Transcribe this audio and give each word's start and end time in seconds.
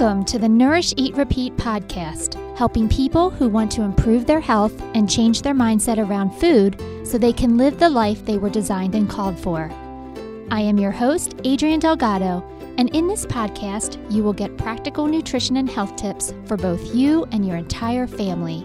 Welcome 0.00 0.24
to 0.26 0.38
the 0.38 0.48
Nourish, 0.48 0.94
Eat, 0.96 1.16
Repeat 1.16 1.56
podcast, 1.56 2.56
helping 2.56 2.88
people 2.88 3.30
who 3.30 3.48
want 3.48 3.72
to 3.72 3.82
improve 3.82 4.26
their 4.26 4.38
health 4.38 4.80
and 4.94 5.10
change 5.10 5.42
their 5.42 5.54
mindset 5.54 5.98
around 5.98 6.30
food 6.30 6.80
so 7.02 7.18
they 7.18 7.32
can 7.32 7.56
live 7.56 7.80
the 7.80 7.88
life 7.88 8.24
they 8.24 8.38
were 8.38 8.48
designed 8.48 8.94
and 8.94 9.10
called 9.10 9.36
for. 9.36 9.68
I 10.52 10.60
am 10.60 10.78
your 10.78 10.92
host, 10.92 11.34
Adrienne 11.44 11.80
Delgado, 11.80 12.44
and 12.78 12.94
in 12.94 13.08
this 13.08 13.26
podcast, 13.26 13.98
you 14.08 14.22
will 14.22 14.32
get 14.32 14.56
practical 14.56 15.08
nutrition 15.08 15.56
and 15.56 15.68
health 15.68 15.96
tips 15.96 16.32
for 16.44 16.56
both 16.56 16.94
you 16.94 17.24
and 17.32 17.44
your 17.44 17.56
entire 17.56 18.06
family. 18.06 18.64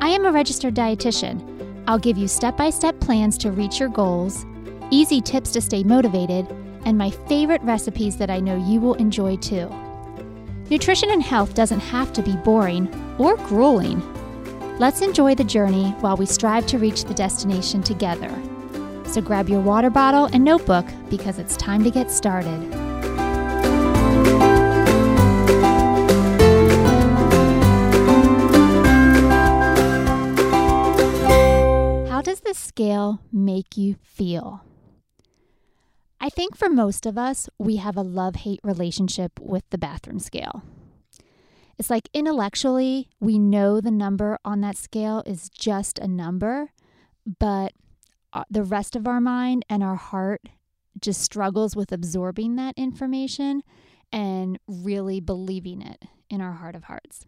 I 0.00 0.08
am 0.08 0.24
a 0.24 0.32
registered 0.32 0.74
dietitian. 0.74 1.82
I'll 1.86 1.98
give 1.98 2.16
you 2.16 2.26
step 2.26 2.56
by 2.56 2.70
step 2.70 2.98
plans 2.98 3.36
to 3.38 3.50
reach 3.50 3.78
your 3.78 3.90
goals, 3.90 4.46
easy 4.90 5.20
tips 5.20 5.52
to 5.52 5.60
stay 5.60 5.84
motivated, 5.84 6.48
and 6.86 6.96
my 6.96 7.10
favorite 7.10 7.60
recipes 7.60 8.16
that 8.16 8.30
I 8.30 8.40
know 8.40 8.56
you 8.56 8.80
will 8.80 8.94
enjoy 8.94 9.36
too. 9.36 9.70
Nutrition 10.70 11.10
and 11.10 11.20
health 11.20 11.54
doesn't 11.54 11.80
have 11.80 12.12
to 12.12 12.22
be 12.22 12.36
boring 12.36 12.88
or 13.18 13.36
grueling. 13.36 14.00
Let's 14.78 15.00
enjoy 15.00 15.34
the 15.34 15.42
journey 15.42 15.90
while 15.98 16.16
we 16.16 16.26
strive 16.26 16.64
to 16.68 16.78
reach 16.78 17.02
the 17.02 17.12
destination 17.12 17.82
together. 17.82 18.30
So 19.04 19.20
grab 19.20 19.48
your 19.48 19.60
water 19.60 19.90
bottle 19.90 20.26
and 20.26 20.44
notebook 20.44 20.86
because 21.10 21.40
it's 21.40 21.56
time 21.56 21.82
to 21.82 21.90
get 21.90 22.08
started. 22.08 22.72
How 32.08 32.22
does 32.22 32.42
the 32.42 32.54
scale 32.54 33.20
make 33.32 33.76
you 33.76 33.96
feel? 34.04 34.62
I 36.20 36.28
think 36.28 36.54
for 36.56 36.68
most 36.68 37.06
of 37.06 37.16
us, 37.16 37.48
we 37.58 37.76
have 37.76 37.96
a 37.96 38.02
love 38.02 38.36
hate 38.36 38.60
relationship 38.62 39.40
with 39.40 39.64
the 39.70 39.78
bathroom 39.78 40.18
scale. 40.18 40.62
It's 41.78 41.88
like 41.88 42.10
intellectually, 42.12 43.08
we 43.20 43.38
know 43.38 43.80
the 43.80 43.90
number 43.90 44.38
on 44.44 44.60
that 44.60 44.76
scale 44.76 45.22
is 45.24 45.48
just 45.48 45.98
a 45.98 46.06
number, 46.06 46.72
but 47.38 47.72
uh, 48.34 48.44
the 48.50 48.62
rest 48.62 48.94
of 48.94 49.08
our 49.08 49.20
mind 49.20 49.64
and 49.70 49.82
our 49.82 49.96
heart 49.96 50.42
just 51.00 51.22
struggles 51.22 51.74
with 51.74 51.90
absorbing 51.90 52.56
that 52.56 52.74
information 52.76 53.62
and 54.12 54.58
really 54.66 55.20
believing 55.20 55.80
it 55.80 56.04
in 56.28 56.42
our 56.42 56.52
heart 56.52 56.74
of 56.74 56.84
hearts. 56.84 57.24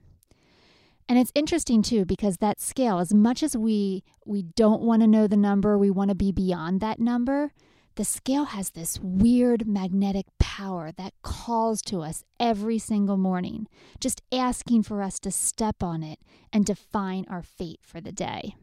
And 1.08 1.18
it's 1.18 1.32
interesting 1.34 1.82
too 1.82 2.04
because 2.04 2.36
that 2.38 2.60
scale 2.60 2.98
as 2.98 3.14
much 3.14 3.42
as 3.42 3.56
we 3.56 4.04
we 4.26 4.42
don't 4.42 4.82
want 4.82 5.00
to 5.00 5.08
know 5.08 5.26
the 5.26 5.36
number, 5.36 5.78
we 5.78 5.90
want 5.90 6.10
to 6.10 6.14
be 6.14 6.30
beyond 6.30 6.80
that 6.80 7.00
number, 7.00 7.52
the 7.94 8.04
scale 8.04 8.44
has 8.44 8.70
this 8.70 8.98
weird 9.00 9.66
magnetic 9.66 10.26
power 10.38 10.92
that 10.92 11.14
calls 11.22 11.82
to 11.82 12.00
us 12.00 12.24
every 12.40 12.78
single 12.78 13.16
morning, 13.16 13.66
just 14.00 14.22
asking 14.32 14.82
for 14.82 15.02
us 15.02 15.18
to 15.20 15.30
step 15.30 15.82
on 15.82 16.02
it 16.02 16.18
and 16.52 16.64
define 16.64 17.26
our 17.28 17.42
fate 17.42 17.80
for 17.82 18.00
the 18.00 18.12
day. 18.12 18.54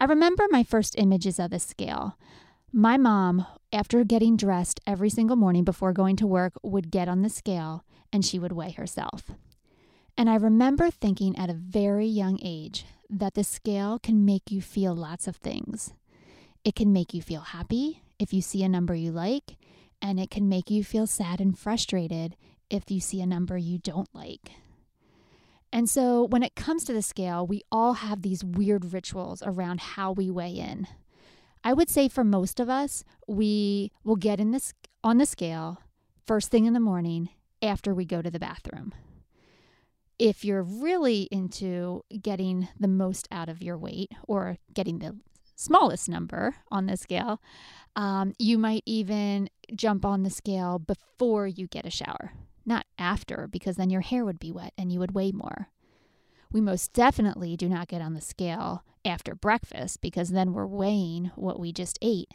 I 0.00 0.04
remember 0.04 0.46
my 0.50 0.62
first 0.62 0.94
images 0.98 1.38
of 1.38 1.50
the 1.50 1.58
scale. 1.58 2.18
My 2.72 2.96
mom, 2.96 3.46
after 3.72 4.04
getting 4.04 4.36
dressed 4.36 4.80
every 4.86 5.08
single 5.08 5.36
morning 5.36 5.64
before 5.64 5.92
going 5.92 6.16
to 6.16 6.26
work, 6.26 6.54
would 6.62 6.90
get 6.90 7.08
on 7.08 7.22
the 7.22 7.30
scale 7.30 7.84
and 8.12 8.24
she 8.24 8.38
would 8.38 8.52
weigh 8.52 8.72
herself. 8.72 9.30
And 10.16 10.28
I 10.30 10.36
remember 10.36 10.90
thinking 10.90 11.36
at 11.38 11.50
a 11.50 11.54
very 11.54 12.06
young 12.06 12.38
age 12.42 12.84
that 13.08 13.34
the 13.34 13.44
scale 13.44 13.98
can 13.98 14.24
make 14.24 14.50
you 14.50 14.60
feel 14.60 14.94
lots 14.94 15.26
of 15.26 15.36
things. 15.36 15.92
It 16.66 16.74
can 16.74 16.92
make 16.92 17.14
you 17.14 17.22
feel 17.22 17.42
happy 17.42 18.02
if 18.18 18.32
you 18.32 18.42
see 18.42 18.64
a 18.64 18.68
number 18.68 18.92
you 18.92 19.12
like, 19.12 19.56
and 20.02 20.18
it 20.18 20.32
can 20.32 20.48
make 20.48 20.68
you 20.68 20.82
feel 20.82 21.06
sad 21.06 21.40
and 21.40 21.56
frustrated 21.56 22.34
if 22.68 22.90
you 22.90 22.98
see 22.98 23.20
a 23.20 23.26
number 23.26 23.56
you 23.56 23.78
don't 23.78 24.12
like. 24.12 24.50
And 25.72 25.88
so, 25.88 26.24
when 26.24 26.42
it 26.42 26.56
comes 26.56 26.82
to 26.84 26.92
the 26.92 27.02
scale, 27.02 27.46
we 27.46 27.62
all 27.70 27.92
have 27.92 28.22
these 28.22 28.42
weird 28.42 28.92
rituals 28.92 29.44
around 29.46 29.78
how 29.78 30.10
we 30.10 30.28
weigh 30.28 30.54
in. 30.54 30.88
I 31.62 31.72
would 31.72 31.88
say 31.88 32.08
for 32.08 32.24
most 32.24 32.58
of 32.58 32.68
us, 32.68 33.04
we 33.28 33.92
will 34.02 34.16
get 34.16 34.40
in 34.40 34.50
this 34.50 34.74
on 35.04 35.18
the 35.18 35.26
scale 35.26 35.80
first 36.26 36.50
thing 36.50 36.64
in 36.64 36.72
the 36.72 36.80
morning 36.80 37.28
after 37.62 37.94
we 37.94 38.04
go 38.04 38.22
to 38.22 38.30
the 38.30 38.40
bathroom. 38.40 38.92
If 40.18 40.44
you're 40.44 40.64
really 40.64 41.28
into 41.30 42.02
getting 42.20 42.66
the 42.80 42.88
most 42.88 43.28
out 43.30 43.48
of 43.48 43.62
your 43.62 43.78
weight 43.78 44.10
or 44.26 44.58
getting 44.74 44.98
the 44.98 45.14
smallest 45.56 46.08
number 46.08 46.56
on 46.70 46.86
the 46.86 46.96
scale, 46.96 47.40
um, 47.96 48.34
you 48.38 48.58
might 48.58 48.82
even 48.86 49.48
jump 49.74 50.04
on 50.04 50.22
the 50.22 50.30
scale 50.30 50.78
before 50.78 51.46
you 51.46 51.66
get 51.66 51.86
a 51.86 51.90
shower, 51.90 52.32
not 52.64 52.86
after, 52.98 53.48
because 53.50 53.76
then 53.76 53.90
your 53.90 54.02
hair 54.02 54.24
would 54.24 54.38
be 54.38 54.52
wet 54.52 54.72
and 54.78 54.92
you 54.92 55.00
would 55.00 55.14
weigh 55.14 55.32
more. 55.32 55.68
We 56.52 56.60
most 56.60 56.92
definitely 56.92 57.56
do 57.56 57.68
not 57.68 57.88
get 57.88 58.02
on 58.02 58.14
the 58.14 58.20
scale 58.20 58.84
after 59.04 59.34
breakfast 59.34 60.00
because 60.00 60.30
then 60.30 60.52
we're 60.52 60.66
weighing 60.66 61.30
what 61.34 61.58
we 61.58 61.72
just 61.72 61.98
ate. 62.02 62.34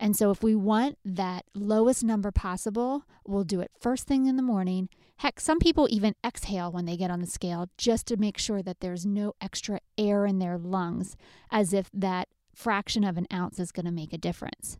And 0.00 0.16
so, 0.16 0.30
if 0.30 0.42
we 0.42 0.54
want 0.56 0.98
that 1.04 1.44
lowest 1.54 2.02
number 2.02 2.32
possible, 2.32 3.04
we'll 3.24 3.44
do 3.44 3.60
it 3.60 3.70
first 3.78 4.06
thing 4.08 4.26
in 4.26 4.36
the 4.36 4.42
morning. 4.42 4.88
Heck, 5.18 5.38
some 5.38 5.60
people 5.60 5.86
even 5.90 6.16
exhale 6.26 6.72
when 6.72 6.86
they 6.86 6.96
get 6.96 7.10
on 7.10 7.20
the 7.20 7.26
scale 7.26 7.68
just 7.78 8.06
to 8.08 8.16
make 8.16 8.36
sure 8.36 8.62
that 8.62 8.80
there's 8.80 9.06
no 9.06 9.34
extra 9.40 9.78
air 9.96 10.26
in 10.26 10.40
their 10.40 10.58
lungs, 10.58 11.16
as 11.52 11.72
if 11.72 11.88
that 11.92 12.26
fraction 12.54 13.04
of 13.04 13.16
an 13.16 13.26
ounce 13.32 13.58
is 13.58 13.72
going 13.72 13.86
to 13.86 13.92
make 13.92 14.12
a 14.12 14.18
difference. 14.18 14.78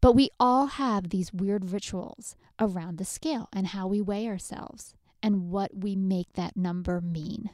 But 0.00 0.12
we 0.12 0.30
all 0.40 0.66
have 0.66 1.08
these 1.10 1.32
weird 1.32 1.70
rituals 1.70 2.34
around 2.58 2.98
the 2.98 3.04
scale 3.04 3.48
and 3.52 3.68
how 3.68 3.86
we 3.86 4.00
weigh 4.00 4.26
ourselves 4.26 4.94
and 5.22 5.50
what 5.50 5.76
we 5.76 5.94
make 5.94 6.32
that 6.32 6.56
number 6.56 7.00
mean. 7.00 7.50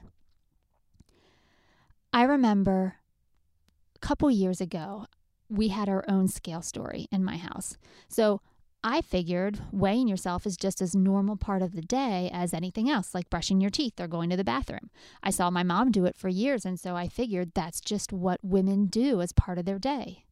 I 2.13 2.23
remember 2.23 2.97
a 3.95 3.99
couple 3.99 4.31
years 4.31 4.61
ago, 4.61 5.07
we 5.51 5.69
had 5.69 5.89
our 5.89 6.05
own 6.09 6.29
scale 6.29 6.63
story 6.63 7.07
in 7.11 7.25
my 7.25 7.37
house. 7.37 7.77
So 8.09 8.41
I 8.91 9.03
figured 9.03 9.61
weighing 9.71 10.09
yourself 10.09 10.47
is 10.47 10.57
just 10.57 10.81
as 10.81 10.97
normal 10.97 11.37
part 11.37 11.61
of 11.61 11.75
the 11.75 11.83
day 11.83 12.31
as 12.33 12.55
anything 12.55 12.89
else, 12.89 13.15
like 13.15 13.29
brushing 13.29 13.61
your 13.61 13.69
teeth 13.69 14.01
or 14.01 14.09
going 14.09 14.31
to 14.31 14.37
the 14.37 14.43
bathroom. 14.43 14.89
I 15.23 15.29
saw 15.29 15.51
my 15.51 15.63
mom 15.63 15.91
do 15.93 16.07
it 16.07 16.17
for 16.17 16.31
years, 16.31 16.65
and 16.65 16.81
so 16.81 16.97
I 16.97 17.07
figured 17.07 17.53
that's 17.53 17.83
just 17.83 18.15
what 18.15 18.41
women 18.43 18.87
do 18.87 19.21
as 19.21 19.33
part 19.33 19.59
of 19.59 19.67
their 19.67 19.79
day. 19.79 20.25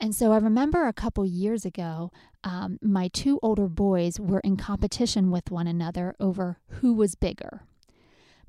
And 0.00 0.16
so 0.16 0.32
I 0.32 0.38
remember 0.38 0.88
a 0.88 0.92
couple 0.92 1.24
years 1.24 1.64
ago, 1.64 2.10
um, 2.42 2.80
my 2.82 3.06
two 3.06 3.38
older 3.40 3.68
boys 3.68 4.18
were 4.18 4.40
in 4.40 4.56
competition 4.56 5.30
with 5.30 5.52
one 5.52 5.68
another 5.68 6.16
over 6.18 6.58
who 6.80 6.92
was 6.92 7.14
bigger. 7.14 7.62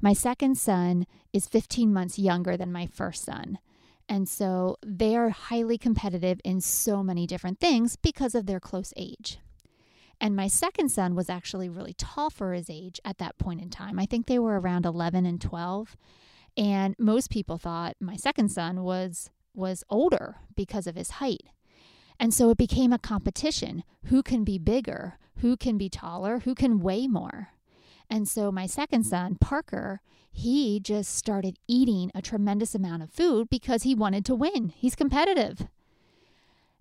My 0.02 0.14
second 0.14 0.58
son 0.58 1.06
is 1.32 1.46
15 1.48 1.94
months 1.94 2.18
younger 2.18 2.58
than 2.58 2.72
my 2.72 2.88
first 2.88 3.24
son. 3.24 3.60
And 4.10 4.28
so 4.28 4.78
they 4.86 5.16
are 5.16 5.30
highly 5.30 5.78
competitive 5.78 6.40
in 6.44 6.62
so 6.62 7.02
many 7.04 7.26
different 7.26 7.60
things 7.60 7.96
because 7.96 8.36
of 8.36 8.46
their 8.46 8.60
close 8.60 8.94
age. 8.98 9.40
And 10.20 10.36
my 10.36 10.48
second 10.48 10.90
son 10.90 11.16
was 11.16 11.30
actually 11.30 11.68
really 11.68 11.94
tall 11.94 12.30
for 12.30 12.54
his 12.54 12.70
age 12.70 13.00
at 13.04 13.18
that 13.18 13.40
point 13.40 13.62
in 13.62 13.70
time. 13.70 13.98
I 13.98 14.06
think 14.06 14.28
they 14.28 14.38
were 14.38 14.60
around 14.60 14.86
11 14.86 15.26
and 15.26 15.42
12. 15.42 15.98
And 16.56 16.96
most 17.00 17.32
people 17.32 17.58
thought 17.58 17.96
my 18.00 18.16
second 18.16 18.50
son 18.50 18.84
was 18.84 19.30
was 19.54 19.84
older 19.90 20.38
because 20.56 20.88
of 20.88 20.96
his 20.96 21.12
height. 21.12 21.44
And 22.20 22.34
so 22.34 22.52
it 22.52 22.58
became 22.58 22.94
a 22.94 23.00
competition. 23.00 23.84
Who 24.06 24.22
can 24.24 24.44
be 24.44 24.58
bigger? 24.58 25.18
Who 25.38 25.58
can 25.58 25.78
be 25.78 25.90
taller? 25.90 26.40
Who 26.40 26.54
can 26.54 26.80
weigh 26.80 27.08
more? 27.08 27.50
And 28.12 28.28
so 28.28 28.52
my 28.52 28.66
second 28.66 29.06
son, 29.06 29.38
Parker, 29.40 30.02
he 30.30 30.82
just 30.82 31.16
started 31.16 31.58
eating 31.66 32.12
a 32.14 32.22
tremendous 32.22 32.76
amount 32.76 33.04
of 33.04 33.10
food 33.10 33.50
because 33.50 33.84
he 33.84 33.96
wanted 33.96 34.26
to 34.26 34.36
win. 34.36 34.74
He's 34.76 34.96
competitive. 34.96 35.68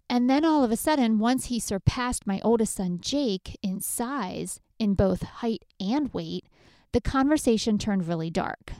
And 0.08 0.28
then 0.28 0.44
all 0.44 0.64
of 0.64 0.72
a 0.72 0.76
sudden, 0.76 1.20
once 1.20 1.46
he 1.46 1.60
surpassed 1.60 2.26
my 2.26 2.40
oldest 2.42 2.74
son, 2.74 2.98
Jake, 3.00 3.56
in 3.62 3.80
size, 3.80 4.60
in 4.80 4.94
both 4.94 5.22
height 5.22 5.64
and 5.78 6.12
weight, 6.12 6.46
the 6.92 7.00
conversation 7.00 7.78
turned 7.78 8.08
really 8.08 8.28
dark. 8.28 8.72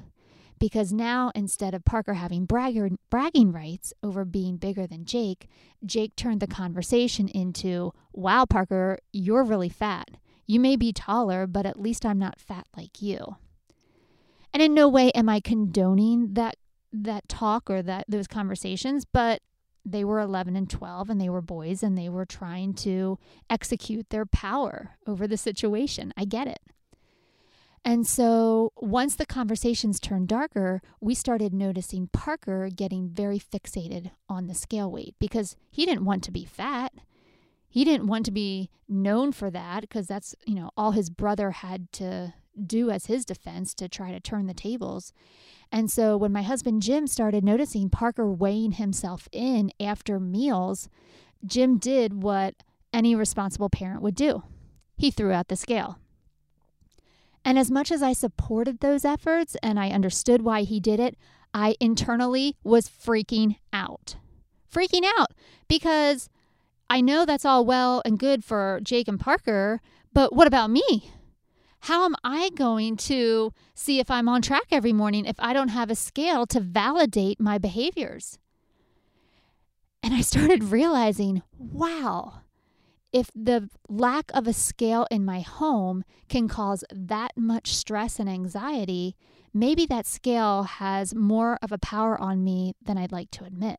Because 0.58 0.92
now, 0.92 1.30
instead 1.36 1.72
of 1.72 1.84
Parker 1.84 2.14
having 2.14 2.46
bragger, 2.46 2.90
bragging 3.10 3.52
rights 3.52 3.94
over 4.02 4.24
being 4.24 4.56
bigger 4.56 4.88
than 4.88 5.04
Jake, 5.04 5.48
Jake 5.86 6.16
turned 6.16 6.40
the 6.40 6.48
conversation 6.48 7.28
into, 7.28 7.92
Wow, 8.12 8.44
Parker, 8.44 8.98
you're 9.12 9.44
really 9.44 9.68
fat. 9.68 10.10
You 10.50 10.58
may 10.58 10.74
be 10.74 10.92
taller, 10.92 11.46
but 11.46 11.64
at 11.64 11.78
least 11.78 12.04
I'm 12.04 12.18
not 12.18 12.40
fat 12.40 12.66
like 12.76 13.00
you. 13.00 13.36
And 14.52 14.60
in 14.60 14.74
no 14.74 14.88
way 14.88 15.12
am 15.12 15.28
I 15.28 15.38
condoning 15.38 16.34
that 16.34 16.56
that 16.92 17.28
talk 17.28 17.70
or 17.70 17.82
that 17.82 18.06
those 18.08 18.26
conversations, 18.26 19.04
but 19.04 19.42
they 19.84 20.02
were 20.02 20.18
11 20.18 20.56
and 20.56 20.68
12 20.68 21.08
and 21.08 21.20
they 21.20 21.28
were 21.28 21.40
boys 21.40 21.84
and 21.84 21.96
they 21.96 22.08
were 22.08 22.24
trying 22.24 22.74
to 22.74 23.16
execute 23.48 24.10
their 24.10 24.26
power 24.26 24.96
over 25.06 25.28
the 25.28 25.36
situation. 25.36 26.12
I 26.16 26.24
get 26.24 26.48
it. 26.48 26.58
And 27.84 28.04
so 28.04 28.72
once 28.74 29.14
the 29.14 29.26
conversations 29.26 30.00
turned 30.00 30.26
darker, 30.26 30.82
we 31.00 31.14
started 31.14 31.54
noticing 31.54 32.08
Parker 32.08 32.70
getting 32.74 33.08
very 33.08 33.38
fixated 33.38 34.10
on 34.28 34.48
the 34.48 34.54
scale 34.54 34.90
weight 34.90 35.14
because 35.20 35.54
he 35.70 35.86
didn't 35.86 36.04
want 36.04 36.24
to 36.24 36.32
be 36.32 36.44
fat. 36.44 36.92
He 37.70 37.84
didn't 37.84 38.08
want 38.08 38.26
to 38.26 38.32
be 38.32 38.68
known 38.88 39.32
for 39.32 39.50
that 39.50 39.82
because 39.82 40.06
that's, 40.08 40.34
you 40.44 40.56
know, 40.56 40.70
all 40.76 40.90
his 40.90 41.08
brother 41.08 41.52
had 41.52 41.90
to 41.92 42.34
do 42.66 42.90
as 42.90 43.06
his 43.06 43.24
defense 43.24 43.72
to 43.74 43.88
try 43.88 44.10
to 44.10 44.20
turn 44.20 44.46
the 44.46 44.54
tables. 44.54 45.12
And 45.70 45.90
so 45.90 46.16
when 46.16 46.32
my 46.32 46.42
husband 46.42 46.82
Jim 46.82 47.06
started 47.06 47.44
noticing 47.44 47.88
Parker 47.88 48.28
weighing 48.30 48.72
himself 48.72 49.28
in 49.30 49.70
after 49.80 50.18
meals, 50.18 50.88
Jim 51.46 51.78
did 51.78 52.22
what 52.22 52.56
any 52.92 53.14
responsible 53.14 53.70
parent 53.70 54.02
would 54.02 54.16
do 54.16 54.42
he 55.00 55.10
threw 55.10 55.32
out 55.32 55.48
the 55.48 55.56
scale. 55.56 55.98
And 57.42 57.58
as 57.58 57.70
much 57.70 57.90
as 57.90 58.02
I 58.02 58.12
supported 58.12 58.80
those 58.80 59.04
efforts 59.04 59.56
and 59.62 59.80
I 59.80 59.88
understood 59.88 60.42
why 60.42 60.62
he 60.62 60.78
did 60.78 61.00
it, 61.00 61.16
I 61.54 61.74
internally 61.80 62.56
was 62.62 62.88
freaking 62.88 63.56
out. 63.72 64.16
Freaking 64.72 65.04
out 65.18 65.32
because 65.66 66.28
I 66.90 67.00
know 67.00 67.24
that's 67.24 67.44
all 67.44 67.64
well 67.64 68.02
and 68.04 68.18
good 68.18 68.44
for 68.44 68.80
Jake 68.82 69.06
and 69.06 69.18
Parker, 69.18 69.80
but 70.12 70.34
what 70.34 70.48
about 70.48 70.70
me? 70.70 71.12
How 71.84 72.04
am 72.04 72.16
I 72.24 72.50
going 72.50 72.96
to 72.96 73.54
see 73.74 74.00
if 74.00 74.10
I'm 74.10 74.28
on 74.28 74.42
track 74.42 74.66
every 74.72 74.92
morning 74.92 75.24
if 75.24 75.36
I 75.38 75.52
don't 75.52 75.68
have 75.68 75.88
a 75.88 75.94
scale 75.94 76.46
to 76.46 76.58
validate 76.58 77.40
my 77.40 77.58
behaviors? 77.58 78.40
And 80.02 80.12
I 80.12 80.20
started 80.20 80.64
realizing, 80.64 81.42
wow, 81.56 82.42
if 83.12 83.30
the 83.36 83.70
lack 83.88 84.32
of 84.34 84.48
a 84.48 84.52
scale 84.52 85.06
in 85.12 85.24
my 85.24 85.40
home 85.40 86.02
can 86.28 86.48
cause 86.48 86.82
that 86.92 87.36
much 87.36 87.72
stress 87.72 88.18
and 88.18 88.28
anxiety, 88.28 89.14
maybe 89.54 89.86
that 89.86 90.06
scale 90.06 90.64
has 90.64 91.14
more 91.14 91.56
of 91.62 91.70
a 91.70 91.78
power 91.78 92.20
on 92.20 92.42
me 92.42 92.74
than 92.84 92.98
I'd 92.98 93.12
like 93.12 93.30
to 93.32 93.44
admit. 93.44 93.78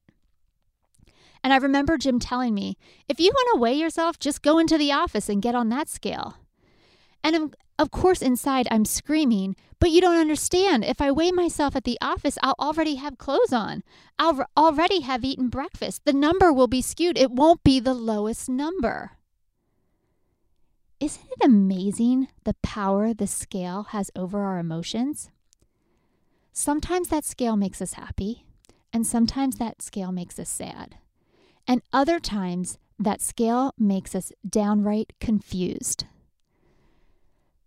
And 1.43 1.53
I 1.53 1.57
remember 1.57 1.97
Jim 1.97 2.19
telling 2.19 2.53
me, 2.53 2.77
if 3.07 3.19
you 3.19 3.31
want 3.31 3.55
to 3.55 3.61
weigh 3.61 3.73
yourself, 3.73 4.19
just 4.19 4.41
go 4.41 4.59
into 4.59 4.77
the 4.77 4.91
office 4.91 5.27
and 5.27 5.41
get 5.41 5.55
on 5.55 5.69
that 5.69 5.89
scale. 5.89 6.37
And 7.23 7.55
of 7.79 7.91
course, 7.91 8.21
inside 8.21 8.67
I'm 8.69 8.85
screaming, 8.85 9.55
but 9.79 9.89
you 9.89 10.01
don't 10.01 10.19
understand. 10.19 10.85
If 10.85 11.01
I 11.01 11.11
weigh 11.11 11.31
myself 11.31 11.75
at 11.75 11.83
the 11.83 11.97
office, 11.99 12.37
I'll 12.43 12.55
already 12.59 12.95
have 12.95 13.17
clothes 13.17 13.51
on. 13.51 13.83
I'll 14.19 14.45
already 14.55 15.01
have 15.01 15.23
eaten 15.23 15.49
breakfast. 15.49 16.05
The 16.05 16.13
number 16.13 16.53
will 16.53 16.67
be 16.67 16.81
skewed. 16.81 17.17
It 17.17 17.31
won't 17.31 17.63
be 17.63 17.79
the 17.79 17.95
lowest 17.95 18.47
number. 18.49 19.11
Isn't 20.99 21.25
it 21.31 21.43
amazing 21.43 22.27
the 22.43 22.53
power 22.61 23.15
the 23.15 23.25
scale 23.25 23.87
has 23.89 24.11
over 24.15 24.41
our 24.41 24.59
emotions? 24.59 25.31
Sometimes 26.53 27.07
that 27.07 27.25
scale 27.25 27.55
makes 27.55 27.81
us 27.81 27.93
happy, 27.93 28.45
and 28.93 29.07
sometimes 29.07 29.55
that 29.57 29.81
scale 29.81 30.11
makes 30.11 30.37
us 30.37 30.49
sad. 30.49 30.97
And 31.71 31.81
other 31.93 32.19
times, 32.19 32.77
that 32.99 33.21
scale 33.21 33.73
makes 33.77 34.13
us 34.13 34.33
downright 34.45 35.13
confused. 35.21 36.03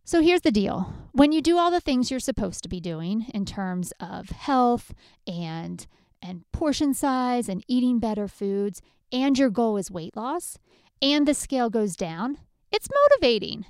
So 0.05 0.21
here's 0.21 0.43
the 0.43 0.51
deal. 0.51 0.93
When 1.13 1.33
you 1.33 1.41
do 1.41 1.57
all 1.57 1.71
the 1.71 1.81
things 1.81 2.11
you're 2.11 2.21
supposed 2.21 2.63
to 2.65 2.69
be 2.69 2.81
doing 2.81 3.25
in 3.33 3.47
terms 3.47 3.95
of 3.99 4.29
health 4.29 4.93
and 5.27 5.87
and 6.21 6.45
portion 6.53 6.93
size 6.93 7.49
and 7.49 7.65
eating 7.67 7.99
better 7.99 8.29
foods 8.29 8.83
and 9.11 9.39
your 9.39 9.49
goal 9.49 9.79
is 9.79 9.91
weight 9.91 10.15
loss 10.15 10.59
and 11.01 11.27
the 11.27 11.33
scale 11.33 11.71
goes 11.71 11.97
down 11.97 12.37
it's 12.71 12.89
motivating 13.11 13.65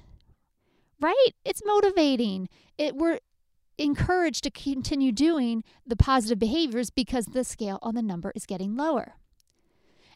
right? 1.00 1.30
It's 1.44 1.62
motivating. 1.64 2.48
It 2.76 2.96
we're 2.96 3.20
encouraged 3.78 4.42
to 4.44 4.50
continue 4.50 5.12
doing 5.12 5.62
the 5.86 5.96
positive 5.96 6.40
behaviors 6.40 6.90
because 6.90 7.26
the 7.26 7.44
scale 7.44 7.78
on 7.82 7.94
the 7.94 8.02
number 8.02 8.32
is 8.34 8.46
getting 8.46 8.74
lower 8.74 9.14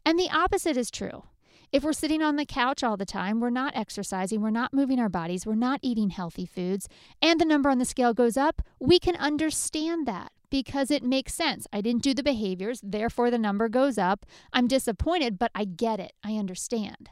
and 0.05 0.19
the 0.19 0.31
opposite 0.31 0.77
is 0.77 0.91
true 0.91 1.25
if 1.71 1.85
we're 1.85 1.93
sitting 1.93 2.23
on 2.23 2.37
the 2.37 2.47
couch 2.47 2.83
all 2.83 2.97
the 2.97 3.05
time, 3.05 3.41
we're 3.41 3.51
not 3.51 3.77
exercising, 3.77 4.41
we're 4.41 4.51
not 4.51 4.73
moving 4.73 4.99
our 4.99 5.09
bodies, 5.09 5.45
we're 5.45 5.55
not 5.55 5.81
eating 5.83 6.11
healthy 6.11 6.47
foods, 6.47 6.89
and 7.21 7.39
the 7.39 7.45
number 7.45 7.69
on 7.69 7.79
the 7.79 7.85
scale 7.85 8.15
goes 8.15 8.37
up, 8.37 8.63
we 8.81 8.99
can 8.99 9.17
understand 9.17 10.07
that 10.07 10.33
because 10.51 10.91
it 10.91 11.03
makes 11.03 11.35
sense. 11.35 11.67
I 11.73 11.83
didn't 11.83 12.03
do 12.03 12.15
the 12.15 12.23
behaviors, 12.23 12.81
therefore 12.83 13.31
the 13.31 13.39
number 13.39 13.69
goes 13.69 13.99
up. 13.99 14.25
I'm 14.53 14.67
disappointed, 14.67 15.39
but 15.39 15.51
I 15.55 15.67
get 15.67 16.01
it. 16.01 16.15
I 16.25 16.37
understand. 16.37 17.11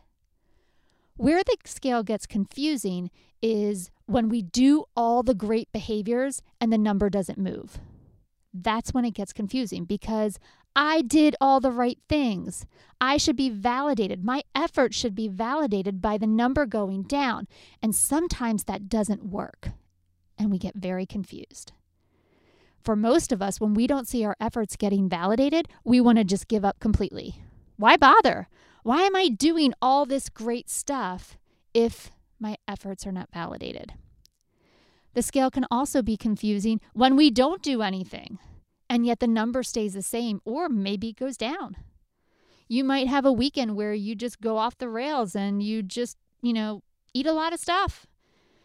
Where 1.16 1.42
the 1.44 1.56
scale 1.66 2.02
gets 2.02 2.26
confusing 2.26 3.10
is 3.42 3.90
when 4.06 4.30
we 4.30 4.40
do 4.40 4.84
all 4.96 5.22
the 5.22 5.34
great 5.34 5.70
behaviors 5.72 6.40
and 6.60 6.72
the 6.72 6.78
number 6.78 7.10
doesn't 7.10 7.38
move. 7.38 7.78
That's 8.54 8.94
when 8.94 9.04
it 9.04 9.12
gets 9.12 9.34
confusing 9.34 9.84
because 9.84 10.38
I 10.76 11.00
did 11.00 11.34
all 11.40 11.58
the 11.58 11.72
right 11.72 11.98
things. 12.06 12.66
I 13.00 13.16
should 13.16 13.34
be 13.34 13.48
validated. 13.48 14.22
My 14.22 14.42
effort 14.54 14.92
should 14.92 15.14
be 15.14 15.26
validated 15.26 16.02
by 16.02 16.18
the 16.18 16.26
number 16.26 16.66
going 16.66 17.04
down. 17.04 17.48
And 17.82 17.94
sometimes 17.94 18.64
that 18.64 18.90
doesn't 18.90 19.24
work. 19.24 19.70
And 20.38 20.50
we 20.50 20.58
get 20.58 20.74
very 20.74 21.06
confused. 21.06 21.72
For 22.82 22.94
most 22.94 23.32
of 23.32 23.40
us, 23.40 23.58
when 23.58 23.72
we 23.72 23.86
don't 23.86 24.06
see 24.06 24.22
our 24.22 24.36
efforts 24.38 24.76
getting 24.76 25.08
validated, 25.08 25.66
we 25.82 25.98
want 25.98 26.18
to 26.18 26.24
just 26.24 26.46
give 26.46 26.64
up 26.64 26.78
completely. 26.78 27.36
Why 27.78 27.96
bother? 27.96 28.48
Why 28.82 29.02
am 29.02 29.16
I 29.16 29.28
doing 29.28 29.72
all 29.80 30.04
this 30.04 30.28
great 30.28 30.68
stuff 30.68 31.38
if 31.72 32.10
my 32.38 32.58
efforts 32.68 33.06
are 33.06 33.12
not 33.12 33.30
validated? 33.32 33.94
The 35.14 35.22
scale 35.22 35.50
can 35.50 35.64
also 35.70 36.02
be 36.02 36.18
confusing 36.18 36.82
when 36.92 37.16
we 37.16 37.30
don't 37.30 37.62
do 37.62 37.80
anything 37.80 38.38
and 38.88 39.06
yet 39.06 39.20
the 39.20 39.26
number 39.26 39.62
stays 39.62 39.94
the 39.94 40.02
same 40.02 40.40
or 40.44 40.68
maybe 40.68 41.08
it 41.08 41.16
goes 41.16 41.36
down. 41.36 41.76
You 42.68 42.84
might 42.84 43.06
have 43.06 43.24
a 43.24 43.32
weekend 43.32 43.76
where 43.76 43.94
you 43.94 44.14
just 44.14 44.40
go 44.40 44.56
off 44.56 44.78
the 44.78 44.88
rails 44.88 45.36
and 45.36 45.62
you 45.62 45.82
just, 45.82 46.16
you 46.42 46.52
know, 46.52 46.82
eat 47.14 47.26
a 47.26 47.32
lot 47.32 47.52
of 47.52 47.60
stuff. 47.60 48.06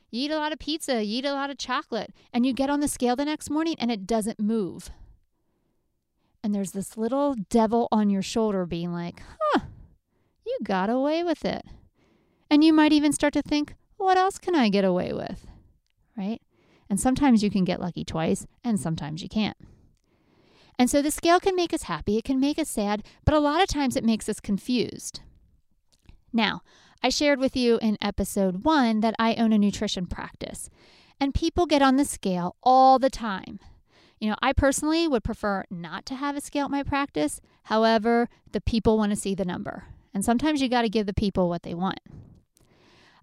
You 0.09 0.25
eat 0.25 0.31
a 0.31 0.38
lot 0.38 0.51
of 0.51 0.59
pizza, 0.59 1.03
you 1.03 1.19
eat 1.19 1.25
a 1.25 1.33
lot 1.33 1.50
of 1.50 1.57
chocolate, 1.57 2.13
and 2.33 2.45
you 2.45 2.51
get 2.51 2.69
on 2.69 2.81
the 2.81 2.88
scale 2.88 3.15
the 3.15 3.25
next 3.25 3.50
morning 3.50 3.75
and 3.79 3.91
it 3.91 4.06
doesn't 4.06 4.39
move. 4.39 4.89
And 6.44 6.53
there's 6.53 6.71
this 6.71 6.97
little 6.97 7.35
devil 7.50 7.88
on 7.91 8.09
your 8.09 8.23
shoulder 8.23 8.65
being 8.65 8.91
like, 8.91 9.21
huh, 9.39 9.62
you 10.45 10.57
got 10.63 10.89
away 10.89 11.23
with 11.23 11.45
it. 11.45 11.63
And 12.50 12.63
you 12.63 12.73
might 12.73 12.91
even 12.91 13.13
start 13.13 13.33
to 13.33 13.41
think, 13.41 13.75
what 13.97 14.18
else 14.18 14.38
can 14.38 14.56
I 14.56 14.69
get 14.69 14.83
away 14.83 15.13
with? 15.13 15.47
Right? 16.18 16.41
And 16.89 17.00
sometimes 17.00 17.44
you 17.44 17.50
can 17.50 17.63
get 17.63 17.79
lucky 17.79 18.03
twice, 18.03 18.45
and 18.63 18.79
sometimes 18.79 19.23
you 19.23 19.29
can't. 19.29 19.56
And 20.77 20.89
so 20.89 21.01
the 21.01 21.12
scale 21.12 21.39
can 21.39 21.56
make 21.56 21.73
us 21.73 21.83
happy, 21.83 22.18
it 22.18 22.23
can 22.23 22.39
make 22.39 22.57
us 22.57 22.69
sad, 22.69 23.03
but 23.25 23.35
a 23.35 23.39
lot 23.39 23.62
of 23.62 23.68
times 23.68 23.95
it 23.95 24.03
makes 24.03 24.27
us 24.27 24.39
confused. 24.39 25.21
Now, 26.33 26.61
I 27.04 27.09
shared 27.09 27.40
with 27.40 27.56
you 27.56 27.80
in 27.81 27.97
episode 28.01 28.63
one 28.63 29.01
that 29.01 29.16
I 29.18 29.35
own 29.35 29.54
a 29.54 29.57
nutrition 29.57 30.06
practice, 30.06 30.69
and 31.19 31.33
people 31.33 31.66
get 31.66 31.81
on 31.81 31.97
the 31.97 32.06
scale 32.06 32.56
all 32.63 32.99
the 32.99 33.09
time. 33.09 33.59
You 34.19 34.30
know, 34.30 34.35
I 34.42 34.54
personally 34.54 35.07
would 35.07 35.23
prefer 35.23 35.66
not 35.71 36.06
to 36.07 36.16
have 36.16 36.37
a 36.37 36.42
scale 36.42 36.66
at 36.66 36.71
my 36.71 36.83
practice. 36.83 37.42
However, 37.63 38.30
the 38.51 38.61
people 38.61 38.97
want 38.97 39.11
to 39.11 39.16
see 39.16 39.33
the 39.33 39.45
number. 39.45 39.85
And 40.13 40.23
sometimes 40.23 40.61
you 40.61 40.69
got 40.69 40.83
to 40.83 40.90
give 40.90 41.07
the 41.07 41.13
people 41.13 41.49
what 41.49 41.63
they 41.63 41.73
want. 41.73 41.99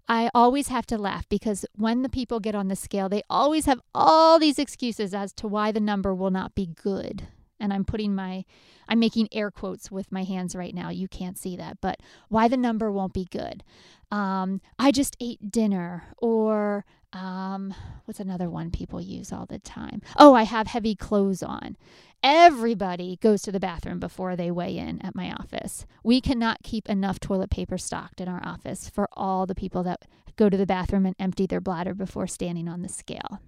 I 0.09 0.29
always 0.35 0.67
have 0.67 0.85
to 0.87 0.97
laugh 0.97 1.29
because 1.29 1.65
when 1.75 2.01
the 2.01 2.09
people 2.09 2.39
get 2.39 2.55
on 2.55 2.67
the 2.67 2.75
scale, 2.75 3.07
they 3.07 3.23
always 3.29 3.65
have 3.65 3.79
all 3.95 4.39
these 4.39 4.59
excuses 4.59 5.13
as 5.13 5.31
to 5.33 5.47
why 5.47 5.71
the 5.71 5.79
number 5.79 6.13
will 6.13 6.31
not 6.31 6.55
be 6.55 6.65
good 6.65 7.27
and 7.59 7.73
I'm 7.73 7.85
putting 7.85 8.15
my 8.15 8.45
I'm 8.87 8.99
making 8.99 9.29
air 9.31 9.51
quotes 9.51 9.91
with 9.91 10.11
my 10.11 10.23
hands 10.23 10.55
right 10.55 10.73
now. 10.73 10.89
You 10.89 11.07
can't 11.07 11.37
see 11.37 11.55
that, 11.57 11.77
but 11.81 11.99
why 12.27 12.47
the 12.47 12.57
number 12.57 12.91
won't 12.91 13.13
be 13.13 13.25
good. 13.25 13.63
Um, 14.11 14.61
I 14.79 14.91
just 14.91 15.15
ate 15.19 15.51
dinner, 15.51 16.05
or 16.17 16.85
um, 17.13 17.73
what's 18.05 18.19
another 18.19 18.49
one 18.49 18.71
people 18.71 18.99
use 18.99 19.31
all 19.31 19.45
the 19.45 19.59
time? 19.59 20.01
Oh, 20.17 20.33
I 20.33 20.43
have 20.43 20.67
heavy 20.67 20.95
clothes 20.95 21.43
on. 21.43 21.77
Everybody 22.23 23.17
goes 23.21 23.43
to 23.43 23.51
the 23.51 23.59
bathroom 23.59 23.99
before 23.99 24.35
they 24.35 24.51
weigh 24.51 24.77
in 24.77 25.01
at 25.05 25.15
my 25.15 25.31
office. 25.31 25.85
We 26.03 26.19
cannot 26.19 26.63
keep 26.63 26.89
enough 26.89 27.19
toilet 27.19 27.49
paper 27.49 27.77
stocked 27.77 28.19
in 28.19 28.27
our 28.27 28.41
office 28.43 28.89
for 28.89 29.07
all 29.13 29.45
the 29.45 29.55
people 29.55 29.83
that 29.83 30.05
go 30.35 30.49
to 30.49 30.57
the 30.57 30.65
bathroom 30.65 31.05
and 31.05 31.15
empty 31.19 31.45
their 31.45 31.61
bladder 31.61 31.93
before 31.93 32.27
standing 32.27 32.67
on 32.67 32.81
the 32.81 32.89
scale. 32.89 33.39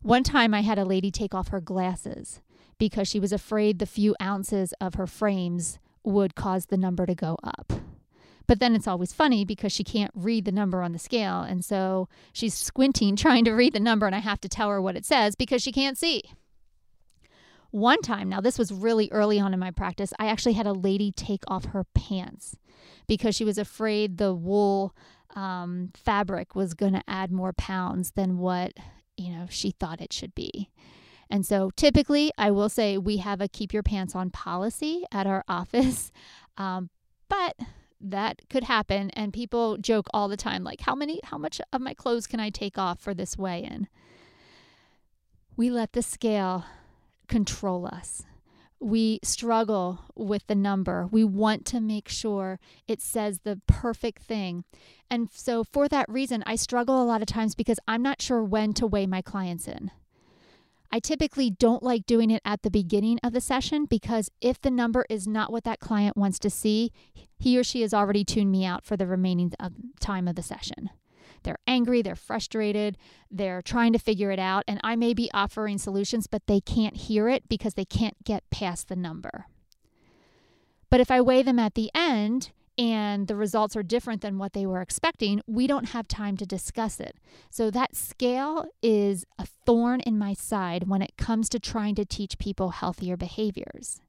One 0.00 0.22
time 0.22 0.54
I 0.54 0.62
had 0.62 0.78
a 0.78 0.84
lady 0.84 1.10
take 1.10 1.34
off 1.34 1.48
her 1.48 1.60
glasses 1.60 2.40
because 2.78 3.08
she 3.08 3.20
was 3.20 3.32
afraid 3.32 3.78
the 3.78 3.86
few 3.86 4.14
ounces 4.22 4.72
of 4.80 4.94
her 4.94 5.06
frames 5.06 5.78
would 6.04 6.34
cause 6.34 6.66
the 6.66 6.76
number 6.76 7.06
to 7.06 7.14
go 7.14 7.36
up. 7.42 7.72
But 8.46 8.60
then 8.60 8.74
it's 8.74 8.88
always 8.88 9.12
funny 9.12 9.44
because 9.44 9.72
she 9.72 9.84
can't 9.84 10.10
read 10.14 10.46
the 10.46 10.52
number 10.52 10.82
on 10.82 10.92
the 10.92 10.98
scale. 10.98 11.42
And 11.42 11.64
so 11.64 12.08
she's 12.32 12.54
squinting 12.54 13.14
trying 13.16 13.44
to 13.44 13.52
read 13.52 13.74
the 13.74 13.80
number, 13.80 14.06
and 14.06 14.14
I 14.14 14.20
have 14.20 14.40
to 14.40 14.48
tell 14.48 14.70
her 14.70 14.80
what 14.80 14.96
it 14.96 15.04
says 15.04 15.36
because 15.36 15.62
she 15.62 15.72
can't 15.72 15.98
see. 15.98 16.22
One 17.70 18.00
time, 18.00 18.30
now 18.30 18.40
this 18.40 18.58
was 18.58 18.72
really 18.72 19.10
early 19.12 19.38
on 19.38 19.52
in 19.52 19.60
my 19.60 19.70
practice, 19.70 20.14
I 20.18 20.28
actually 20.28 20.54
had 20.54 20.66
a 20.66 20.72
lady 20.72 21.12
take 21.12 21.44
off 21.48 21.66
her 21.66 21.84
pants 21.94 22.56
because 23.06 23.34
she 23.34 23.44
was 23.44 23.58
afraid 23.58 24.16
the 24.16 24.32
wool 24.32 24.96
um, 25.36 25.90
fabric 25.94 26.54
was 26.54 26.72
going 26.72 26.94
to 26.94 27.02
add 27.06 27.30
more 27.30 27.52
pounds 27.52 28.12
than 28.12 28.38
what 28.38 28.72
you 29.18 29.30
know 29.30 29.46
she 29.50 29.70
thought 29.70 30.00
it 30.00 30.14
should 30.14 30.34
be. 30.34 30.70
And 31.30 31.44
so 31.44 31.70
typically, 31.76 32.32
I 32.38 32.50
will 32.50 32.68
say 32.68 32.96
we 32.98 33.18
have 33.18 33.40
a 33.40 33.48
keep 33.48 33.72
your 33.72 33.82
pants 33.82 34.14
on 34.14 34.30
policy 34.30 35.04
at 35.12 35.26
our 35.26 35.44
office. 35.48 36.10
Um, 36.56 36.90
but 37.28 37.56
that 38.00 38.40
could 38.48 38.64
happen 38.64 39.10
and 39.10 39.32
people 39.32 39.76
joke 39.76 40.06
all 40.14 40.28
the 40.28 40.36
time 40.36 40.62
like 40.62 40.82
how 40.82 40.94
many 40.94 41.18
how 41.24 41.36
much 41.36 41.60
of 41.72 41.80
my 41.80 41.92
clothes 41.92 42.28
can 42.28 42.38
I 42.38 42.48
take 42.48 42.78
off 42.78 43.00
for 43.00 43.12
this 43.12 43.36
weigh 43.36 43.64
in? 43.64 43.88
We 45.56 45.70
let 45.70 45.92
the 45.92 46.02
scale 46.02 46.64
control 47.26 47.86
us. 47.86 48.22
We 48.80 49.18
struggle 49.24 50.04
with 50.14 50.46
the 50.46 50.54
number. 50.54 51.08
We 51.10 51.24
want 51.24 51.64
to 51.66 51.80
make 51.80 52.08
sure 52.08 52.60
it 52.86 53.00
says 53.00 53.40
the 53.40 53.60
perfect 53.66 54.22
thing. 54.22 54.62
And 55.10 55.28
so, 55.32 55.64
for 55.64 55.88
that 55.88 56.08
reason, 56.08 56.44
I 56.46 56.54
struggle 56.54 57.02
a 57.02 57.04
lot 57.04 57.22
of 57.22 57.26
times 57.26 57.56
because 57.56 57.80
I'm 57.88 58.02
not 58.02 58.22
sure 58.22 58.44
when 58.44 58.72
to 58.74 58.86
weigh 58.86 59.06
my 59.06 59.20
clients 59.20 59.66
in. 59.66 59.90
I 60.90 61.00
typically 61.00 61.50
don't 61.50 61.82
like 61.82 62.06
doing 62.06 62.30
it 62.30 62.40
at 62.44 62.62
the 62.62 62.70
beginning 62.70 63.18
of 63.22 63.32
the 63.32 63.40
session 63.40 63.84
because 63.84 64.30
if 64.40 64.60
the 64.60 64.70
number 64.70 65.04
is 65.10 65.28
not 65.28 65.52
what 65.52 65.64
that 65.64 65.80
client 65.80 66.16
wants 66.16 66.38
to 66.40 66.50
see, 66.50 66.92
he 67.38 67.58
or 67.58 67.64
she 67.64 67.82
has 67.82 67.92
already 67.92 68.24
tuned 68.24 68.50
me 68.50 68.64
out 68.64 68.84
for 68.84 68.96
the 68.96 69.06
remaining 69.06 69.52
time 70.00 70.26
of 70.26 70.34
the 70.34 70.42
session. 70.42 70.90
They're 71.42 71.58
angry, 71.66 72.02
they're 72.02 72.16
frustrated, 72.16 72.96
they're 73.30 73.62
trying 73.62 73.92
to 73.92 73.98
figure 73.98 74.30
it 74.30 74.38
out, 74.38 74.64
and 74.66 74.80
I 74.82 74.96
may 74.96 75.14
be 75.14 75.30
offering 75.32 75.78
solutions, 75.78 76.26
but 76.26 76.46
they 76.46 76.60
can't 76.60 76.96
hear 76.96 77.28
it 77.28 77.48
because 77.48 77.74
they 77.74 77.84
can't 77.84 78.24
get 78.24 78.48
past 78.50 78.88
the 78.88 78.96
number. 78.96 79.46
But 80.90 81.00
if 81.00 81.10
I 81.10 81.20
weigh 81.20 81.42
them 81.42 81.58
at 81.58 81.74
the 81.74 81.90
end 81.94 82.50
and 82.78 83.26
the 83.26 83.34
results 83.34 83.74
are 83.76 83.82
different 83.82 84.22
than 84.22 84.38
what 84.38 84.52
they 84.52 84.64
were 84.64 84.80
expecting, 84.80 85.42
we 85.48 85.66
don't 85.66 85.90
have 85.90 86.06
time 86.06 86.36
to 86.36 86.46
discuss 86.46 87.00
it. 87.00 87.16
So 87.50 87.70
that 87.72 87.96
scale 87.96 88.66
is 88.82 89.26
a 89.38 89.46
thorn 89.66 90.00
in 90.00 90.16
my 90.16 90.32
side 90.32 90.86
when 90.86 91.02
it 91.02 91.16
comes 91.16 91.48
to 91.50 91.58
trying 91.58 91.96
to 91.96 92.04
teach 92.04 92.38
people 92.38 92.70
healthier 92.70 93.16
behaviors. 93.16 94.00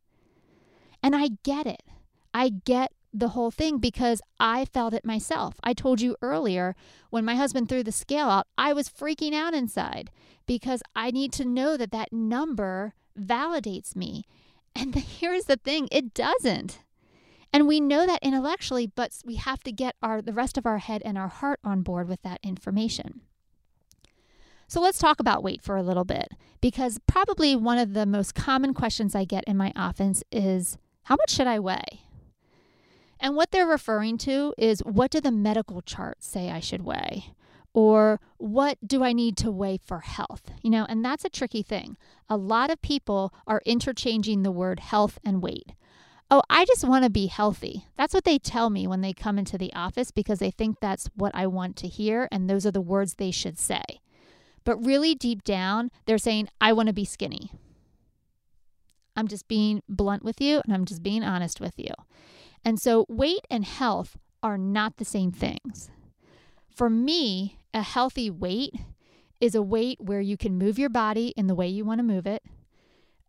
And 1.02 1.16
I 1.16 1.30
get 1.44 1.66
it. 1.66 1.82
I 2.32 2.50
get 2.50 2.92
the 3.12 3.30
whole 3.30 3.50
thing 3.50 3.80
because 3.80 4.22
I 4.40 4.66
felt 4.66 4.94
it 4.94 5.04
myself. 5.04 5.56
I 5.64 5.74
told 5.74 6.00
you 6.00 6.16
earlier 6.22 6.76
when 7.10 7.26
my 7.26 7.36
husband 7.36 7.68
threw 7.68 7.84
the 7.84 7.92
scale 7.92 8.30
out, 8.30 8.46
I 8.56 8.74
was 8.74 8.88
freaking 8.88 9.34
out 9.34 9.56
inside 9.56 10.12
because 10.46 10.84
I 10.96 11.10
need 11.10 11.34
to 11.34 11.46
know 11.46 11.76
that 11.76 11.92
that 11.92 12.14
number 12.14 12.94
validates 13.20 13.96
me. 13.96 14.26
And 14.76 14.94
here's 15.20 15.46
the 15.46 15.58
thing, 15.58 15.88
it 15.92 16.14
doesn't. 16.14 16.80
And 17.52 17.68
we 17.68 17.80
know 17.80 18.06
that 18.06 18.22
intellectually, 18.22 18.88
but 18.88 19.12
we 19.26 19.36
have 19.36 19.64
to 19.64 19.72
get 19.72 19.96
our 20.04 20.22
the 20.22 20.34
rest 20.34 20.58
of 20.58 20.66
our 20.66 20.78
head 20.78 21.02
and 21.04 21.18
our 21.18 21.28
heart 21.28 21.60
on 21.64 21.82
board 21.82 22.08
with 22.08 22.22
that 22.22 22.40
information. 22.44 23.22
So 24.68 24.80
let's 24.80 25.00
talk 25.00 25.20
about 25.20 25.42
weight 25.42 25.64
for 25.64 25.78
a 25.78 25.84
little 25.84 26.04
bit 26.04 26.34
because 26.62 27.00
probably 27.08 27.56
one 27.56 27.80
of 27.80 27.94
the 27.94 28.06
most 28.06 28.36
common 28.36 28.76
questions 28.76 29.16
I 29.16 29.26
get 29.26 29.44
in 29.46 29.58
my 29.58 29.74
office 29.76 30.24
is 30.32 30.78
how 31.04 31.16
much 31.16 31.32
should 31.32 31.48
I 31.48 31.60
weigh? 31.60 32.04
And 33.20 33.36
what 33.36 33.50
they're 33.50 33.66
referring 33.66 34.20
to 34.20 34.54
is 34.60 34.82
what 34.82 35.10
do 35.10 35.20
the 35.20 35.32
medical 35.32 35.82
charts 35.82 36.28
say 36.28 36.52
I 36.52 36.60
should 36.60 36.84
weigh? 36.84 37.34
Or 37.74 38.20
what 38.38 38.78
do 38.86 39.04
I 39.04 39.12
need 39.12 39.38
to 39.38 39.52
weigh 39.52 39.80
for 39.84 40.00
health? 40.00 40.52
You 40.62 40.70
know, 40.70 40.86
and 40.88 41.04
that's 41.04 41.26
a 41.26 41.30
tricky 41.30 41.64
thing. 41.64 41.98
A 42.30 42.38
lot 42.38 42.70
of 42.70 42.82
people 42.82 43.34
are 43.48 43.62
interchanging 43.66 44.44
the 44.44 44.52
word 44.52 44.80
health 44.80 45.18
and 45.26 45.42
weight. 45.42 45.74
Oh, 46.32 46.44
I 46.50 46.66
just 46.66 46.88
want 46.88 47.04
to 47.04 47.10
be 47.10 47.26
healthy. 47.26 47.86
That's 47.98 48.14
what 48.14 48.24
they 48.24 48.38
tell 48.38 48.70
me 48.70 48.86
when 48.86 49.02
they 49.02 49.14
come 49.14 49.40
into 49.40 49.58
the 49.58 49.74
office 49.74 50.12
because 50.12 50.40
they 50.40 50.52
think 50.52 50.80
that's 50.80 51.10
what 51.16 51.34
I 51.34 51.48
want 51.48 51.76
to 51.78 51.88
hear 51.88 52.28
and 52.32 52.48
those 52.48 52.66
are 52.68 52.72
the 52.72 52.82
words 52.82 53.16
they 53.16 53.32
should 53.32 53.58
say. 53.58 53.82
But 54.64 54.86
really 54.86 55.16
deep 55.16 55.44
down, 55.44 55.90
they're 56.06 56.20
saying, 56.20 56.50
I 56.62 56.74
want 56.74 56.88
to 56.88 56.94
be 56.94 57.06
skinny. 57.06 57.52
I'm 59.16 59.28
just 59.28 59.48
being 59.48 59.82
blunt 59.90 60.24
with 60.24 60.40
you 60.40 60.62
and 60.64 60.74
I'm 60.74 60.86
just 60.86 61.02
being 61.02 61.24
honest 61.24 61.60
with 61.60 61.74
you. 61.78 61.94
And 62.64 62.80
so, 62.80 63.06
weight 63.10 63.46
and 63.50 63.66
health 63.66 64.18
are 64.44 64.58
not 64.58 64.98
the 64.98 65.06
same 65.06 65.32
things. 65.32 65.90
For 66.76 66.90
me, 66.90 67.58
a 67.74 67.82
healthy 67.82 68.30
weight 68.30 68.74
is 69.42 69.56
a 69.56 69.62
weight 69.62 70.00
where 70.00 70.22
you 70.22 70.38
can 70.38 70.58
move 70.58 70.78
your 70.78 70.90
body 70.90 71.34
in 71.36 71.48
the 71.48 71.56
way 71.56 71.68
you 71.68 71.86
want 71.86 72.00
to 72.00 72.04
move 72.04 72.28
it 72.28 72.44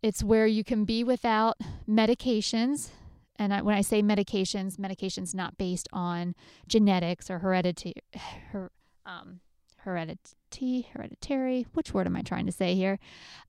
it's 0.02 0.22
where 0.22 0.46
you 0.46 0.64
can 0.64 0.84
be 0.84 1.04
without 1.04 1.56
medications. 1.88 2.90
And 3.36 3.54
I, 3.54 3.62
when 3.62 3.74
I 3.74 3.80
say 3.80 4.02
medications, 4.02 4.76
medications 4.76 5.34
not 5.34 5.56
based 5.56 5.88
on 5.92 6.34
genetics 6.68 7.30
or 7.30 7.38
heredity, 7.38 7.94
her, 8.52 8.70
um, 9.06 9.40
heredity, 9.78 10.88
hereditary. 10.92 11.66
Which 11.72 11.94
word 11.94 12.06
am 12.06 12.16
I 12.16 12.22
trying 12.22 12.46
to 12.46 12.52
say 12.52 12.74
here? 12.74 12.98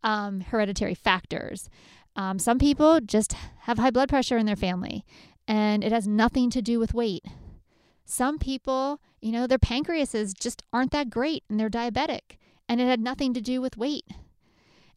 Um, 0.04 0.42
hereditary 0.42 0.96
factors. 0.96 1.70
Um, 2.16 2.40
some 2.40 2.60
people 2.60 3.00
just 3.00 3.34
have 3.62 3.78
high 3.78 3.92
blood 3.92 4.10
pressure 4.10 4.38
in 4.38 4.46
their 4.46 4.56
family, 4.56 5.06
and 5.48 5.84
it 5.84 5.92
has 5.92 6.08
nothing 6.08 6.50
to 6.52 6.62
do 6.62 6.80
with 6.80 6.94
weight. 6.94 7.26
Some 8.06 8.38
people, 8.40 9.00
you 9.22 9.32
know, 9.32 9.48
their 9.48 9.58
pancreases 9.58 10.34
just 10.34 10.62
aren't 10.74 10.92
that 10.92 11.10
great, 11.10 11.44
and 11.50 11.60
they're 11.60 11.70
diabetic, 11.70 12.38
and 12.68 12.82
it 12.82 12.86
had 12.86 13.00
nothing 13.00 13.34
to 13.34 13.42
do 13.42 13.62
with 13.62 13.78
weight. 13.78 14.06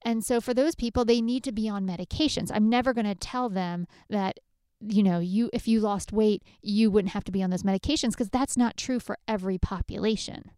And 0.04 0.24
so 0.24 0.40
for 0.40 0.52
those 0.52 0.74
people, 0.74 1.04
they 1.04 1.20
need 1.20 1.42
to 1.44 1.52
be 1.52 1.68
on 1.68 1.86
medications. 1.86 2.50
I'm 2.52 2.68
never 2.68 2.92
going 2.92 3.06
to 3.06 3.14
tell 3.14 3.48
them 3.48 3.86
that 4.10 4.38
you 4.86 5.02
know, 5.02 5.18
you 5.18 5.48
if 5.52 5.66
you 5.66 5.80
lost 5.80 6.12
weight, 6.12 6.42
you 6.60 6.90
wouldn't 6.90 7.12
have 7.12 7.24
to 7.24 7.32
be 7.32 7.42
on 7.42 7.50
those 7.50 7.62
medications 7.62 8.10
because 8.10 8.28
that's 8.28 8.56
not 8.56 8.76
true 8.76 9.00
for 9.00 9.16
every 9.26 9.56
population. 9.56 10.50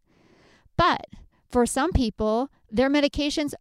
But 0.76 1.06
for 1.48 1.64
some 1.64 1.92
people, 1.92 2.50
their 2.70 2.90
medications 2.90 3.54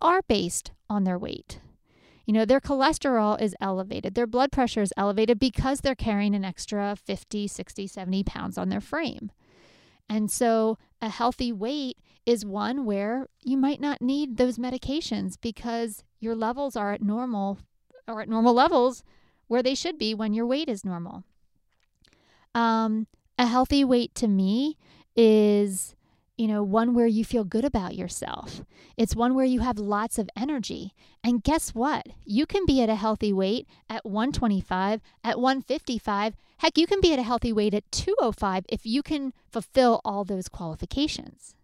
are 0.00 0.22
based 0.22 0.72
on 0.90 1.04
their 1.04 1.18
weight. 1.18 1.60
You 2.26 2.34
know, 2.34 2.44
their 2.44 2.60
cholesterol 2.60 3.40
is 3.40 3.56
elevated, 3.60 4.14
their 4.14 4.26
blood 4.26 4.52
pressure 4.52 4.82
is 4.82 4.92
elevated 4.96 5.38
because 5.38 5.80
they're 5.80 5.94
carrying 5.94 6.34
an 6.34 6.44
extra 6.44 6.96
50, 6.96 7.48
60, 7.48 7.86
70 7.86 8.22
pounds 8.24 8.58
on 8.58 8.68
their 8.68 8.80
frame. 8.80 9.32
And 10.08 10.30
so 10.30 10.78
a 11.00 11.08
healthy 11.08 11.52
weight 11.52 11.96
is 12.24 12.44
one 12.44 12.84
where 12.84 13.26
you 13.42 13.56
might 13.56 13.80
not 13.80 14.00
need 14.00 14.36
those 14.36 14.58
medications 14.58 15.36
because 15.40 16.04
your 16.20 16.34
levels 16.34 16.76
are 16.76 16.92
at 16.92 17.02
normal 17.02 17.58
or 18.06 18.22
at 18.22 18.28
normal 18.28 18.54
levels 18.54 19.02
where 19.48 19.62
they 19.62 19.74
should 19.74 19.98
be 19.98 20.14
when 20.14 20.32
your 20.32 20.46
weight 20.46 20.68
is 20.68 20.84
normal. 20.84 21.24
Um, 22.54 23.06
a 23.38 23.46
healthy 23.46 23.84
weight 23.84 24.14
to 24.16 24.28
me 24.28 24.76
is 25.16 25.94
you 26.36 26.48
know, 26.48 26.62
one 26.62 26.94
where 26.94 27.06
you 27.06 27.24
feel 27.24 27.44
good 27.44 27.64
about 27.64 27.94
yourself. 27.94 28.64
It's 28.96 29.14
one 29.14 29.34
where 29.34 29.44
you 29.44 29.60
have 29.60 29.78
lots 29.78 30.18
of 30.18 30.30
energy. 30.36 30.92
And 31.22 31.42
guess 31.44 31.70
what? 31.70 32.08
You 32.24 32.46
can 32.46 32.64
be 32.66 32.82
at 32.82 32.88
a 32.88 32.96
healthy 32.96 33.32
weight 33.32 33.68
at 33.88 34.04
125, 34.04 35.00
at 35.22 35.38
155. 35.38 36.34
Heck, 36.58 36.78
you 36.78 36.86
can 36.86 37.00
be 37.00 37.12
at 37.12 37.18
a 37.18 37.22
healthy 37.22 37.52
weight 37.52 37.74
at 37.74 37.90
205 37.92 38.64
if 38.68 38.86
you 38.86 39.02
can 39.02 39.32
fulfill 39.48 40.00
all 40.04 40.24
those 40.24 40.48
qualifications. 40.48 41.54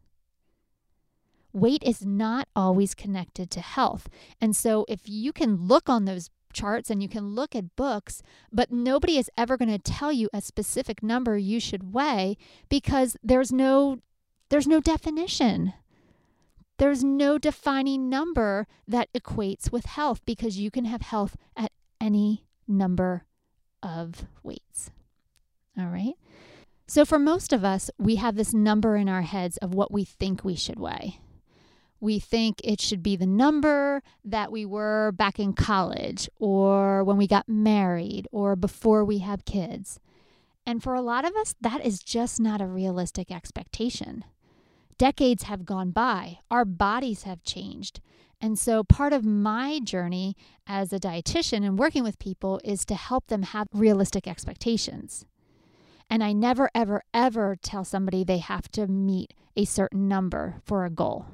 Weight 1.59 1.83
is 1.85 2.05
not 2.05 2.49
always 2.55 2.95
connected 2.95 3.51
to 3.51 3.61
health. 3.61 4.09
And 4.41 4.55
so 4.55 4.85
if 4.89 5.01
you 5.05 5.33
can 5.33 5.67
look 5.67 5.89
on 5.89 6.05
those 6.05 6.31
charts 6.53 6.91
and 6.91 7.03
you 7.03 7.09
can 7.09 7.35
look 7.35 7.55
at 7.55 7.77
books, 7.77 8.23
but 8.53 8.71
nobody 8.71 9.19
is 9.19 9.31
ever 9.37 9.57
going 9.57 9.71
to 9.71 9.79
tell 9.79 10.13
you 10.13 10.29
a 10.33 10.41
specific 10.41 11.03
number 11.03 11.37
you 11.37 11.61
should 11.61 11.93
weigh 11.93 12.37
because 12.69 13.17
there's 13.23 13.53
no 13.53 13.99
there's 14.51 14.67
no 14.67 14.81
definition. 14.81 15.75
There's 16.79 17.03
no 17.03 17.39
defining 17.39 18.09
number 18.09 18.67
that 18.87 19.13
equates 19.13 19.73
with 19.73 19.85
health 19.85 20.21
because 20.25 20.59
you 20.59 20.71
can 20.71 20.85
have 20.85 21.03
health 21.03 21.37
at 21.57 21.73
any 22.01 22.47
number 22.67 23.25
of 23.83 24.27
weights. 24.43 24.91
All 25.77 25.87
right. 25.87 26.15
So, 26.87 27.05
for 27.05 27.19
most 27.19 27.53
of 27.53 27.65
us, 27.65 27.91
we 27.99 28.17
have 28.17 28.37
this 28.37 28.55
number 28.55 28.97
in 28.97 29.09
our 29.09 29.23
heads 29.23 29.59
of 29.59 29.75
what 29.75 29.93
we 29.93 30.05
think 30.05 30.45
we 30.45 30.55
should 30.55 30.79
weigh. 30.79 31.21
We 32.01 32.19
think 32.19 32.61
it 32.63 32.81
should 32.81 33.03
be 33.03 33.17
the 33.17 33.27
number 33.27 34.03
that 34.25 34.53
we 34.53 34.65
were 34.65 35.13
back 35.13 35.39
in 35.39 35.53
college 35.53 36.29
or 36.39 37.03
when 37.05 37.17
we 37.17 37.27
got 37.27 37.49
married 37.49 38.29
or 38.31 38.57
before 38.57 39.05
we 39.05 39.19
have 39.19 39.45
kids. 39.45 39.99
And 40.65 40.83
for 40.83 40.95
a 40.95 41.03
lot 41.03 41.25
of 41.25 41.35
us, 41.37 41.55
that 41.61 41.85
is 41.85 42.01
just 42.01 42.39
not 42.39 42.61
a 42.61 42.67
realistic 42.67 43.31
expectation 43.31 44.25
decades 44.99 45.45
have 45.45 45.65
gone 45.65 45.93
by, 45.93 46.41
our 46.51 46.65
bodies 46.65 47.23
have 47.23 47.43
changed. 47.45 48.01
And 48.41 48.59
so, 48.59 48.85
part 48.85 49.13
of 49.13 49.25
my 49.25 49.81
journey 49.81 50.37
as 50.67 50.93
a 50.93 51.01
dietitian 51.01 51.65
and 51.65 51.79
working 51.79 52.05
with 52.05 52.19
people 52.19 52.61
is 52.63 52.85
to 52.85 52.95
help 52.95 53.29
them 53.29 53.43
have 53.43 53.67
realistic 53.73 54.29
expectations. 54.29 55.25
And 56.11 56.23
I 56.23 56.33
never, 56.33 56.71
ever, 56.75 57.03
ever 57.13 57.57
tell 57.61 57.85
somebody 57.85 58.23
they 58.23 58.39
have 58.39 58.71
to 58.73 58.87
meet 58.87 59.35
a 59.57 59.65
certain 59.65 60.09
number 60.09 60.61
for 60.65 60.85
a 60.85 60.91
goal. 60.91 61.27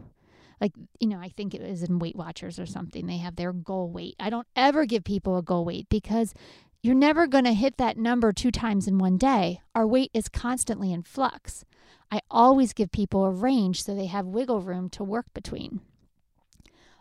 Like, 0.61 0.73
you 1.00 1.08
know, 1.08 1.18
I 1.18 1.28
think 1.28 1.54
it 1.54 1.62
was 1.62 1.82
in 1.82 1.99
Weight 1.99 2.16
Watchers 2.16 2.58
or 2.58 2.66
something, 2.66 3.06
they 3.06 3.18
have 3.18 3.37
their 3.37 3.52
goal 3.52 3.90
weight. 3.90 4.16
I 4.18 4.30
don't 4.30 4.46
ever 4.54 4.84
give 4.87 5.04
people 5.04 5.37
a 5.37 5.42
goal 5.42 5.64
weight 5.64 5.88
because 5.88 6.34
you're 6.82 6.94
never 6.94 7.26
going 7.26 7.44
to 7.44 7.54
hit 7.54 7.76
that 7.78 7.96
number 7.96 8.32
two 8.32 8.50
times 8.50 8.87
in 8.87 8.99
one 8.99 9.16
day. 9.16 9.62
Our 9.75 9.87
weight 9.87 10.11
is 10.12 10.28
constantly 10.28 10.92
in 10.92 11.02
flux. 11.02 11.64
I 12.11 12.20
always 12.30 12.73
give 12.73 12.92
people 12.92 13.25
a 13.25 13.30
range 13.30 13.82
so 13.82 13.94
they 13.94 14.06
have 14.06 14.26
wiggle 14.26 14.61
room 14.61 14.88
to 14.90 15.02
work 15.02 15.26
between. 15.34 15.80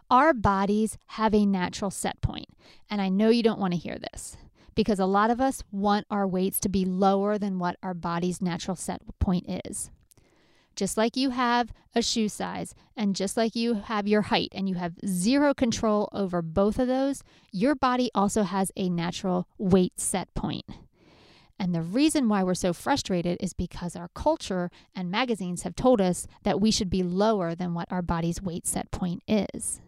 Our 0.10 0.34
bodies 0.34 0.98
have 1.08 1.34
a 1.34 1.46
natural 1.46 1.92
set 1.92 2.22
point, 2.22 2.48
and 2.90 3.02
I 3.02 3.10
know 3.10 3.30
you 3.30 3.44
don't 3.44 3.60
want 3.60 3.74
to 3.74 3.80
hear 3.80 3.98
this 3.98 4.38
because 4.76 5.00
a 5.00 5.06
lot 5.06 5.30
of 5.30 5.42
us 5.42 5.64
want 5.72 6.06
our 6.10 6.28
weights 6.28 6.60
to 6.62 6.70
be 6.70 6.86
lower 6.86 7.38
than 7.38 7.60
what 7.60 7.78
our 7.84 7.94
body's 7.94 8.42
natural 8.42 8.76
set 8.76 9.02
point 9.20 9.46
is. 9.66 9.92
Just 10.76 10.98
like 10.98 11.16
you 11.16 11.30
have 11.32 11.72
a 11.96 12.02
shoe 12.02 12.30
size 12.30 12.74
and 12.98 13.16
just 13.16 13.38
like 13.38 13.56
you 13.56 13.76
have 13.76 14.08
your 14.08 14.24
height 14.24 14.50
and 14.54 14.68
you 14.68 14.76
have 14.76 14.94
zero 15.06 15.54
control 15.54 16.10
over 16.12 16.42
both 16.42 16.80
of 16.80 16.88
those, 16.88 17.24
your 17.52 17.76
body 17.76 18.10
also 18.16 18.44
has 18.44 18.72
a 18.76 18.90
natural 18.90 19.48
weight 19.58 20.00
set 20.00 20.34
point. 20.34 20.66
And 21.60 21.74
the 21.74 21.82
reason 21.82 22.28
why 22.28 22.44
we're 22.44 22.56
so 22.56 22.74
frustrated 22.74 23.38
is 23.40 23.54
because 23.54 23.96
our 23.96 24.10
culture 24.10 24.72
and 24.96 25.12
magazines 25.12 25.64
have 25.64 25.76
told 25.76 26.02
us 26.02 26.28
that 26.44 26.60
we 26.60 26.72
should 26.72 26.90
be 26.90 27.04
lower 27.04 27.54
than 27.54 27.74
what 27.74 27.92
our 27.92 28.02
body's 28.02 28.42
weight 28.42 28.66
set 28.66 28.90
point 28.92 29.22
is. 29.28 29.80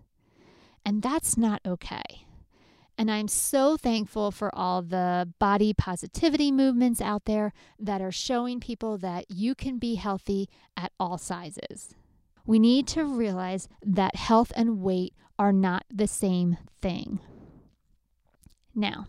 And 0.85 1.01
that's 1.01 1.35
not 1.35 1.61
okay. 1.65 2.24
And 2.97 3.11
I'm 3.11 3.27
so 3.27 3.75
thankful 3.75 4.31
for 4.31 4.53
all 4.55 4.81
the 4.81 5.31
body 5.39 5.73
positivity 5.73 6.51
movements 6.51 7.01
out 7.01 7.25
there 7.25 7.51
that 7.77 8.01
are 8.01 8.11
showing 8.11 8.59
people 8.59 8.97
that 8.99 9.25
you 9.29 9.53
can 9.53 9.77
be 9.77 9.95
healthy 9.95 10.49
at 10.77 10.91
all 10.99 11.17
sizes. 11.17 11.93
We 12.45 12.57
need 12.59 12.87
to 12.89 13.03
realize 13.03 13.67
that 13.83 14.15
health 14.15 14.53
and 14.55 14.81
weight 14.81 15.13
are 15.37 15.51
not 15.51 15.83
the 15.93 16.07
same 16.07 16.57
thing. 16.81 17.19
Now, 18.73 19.07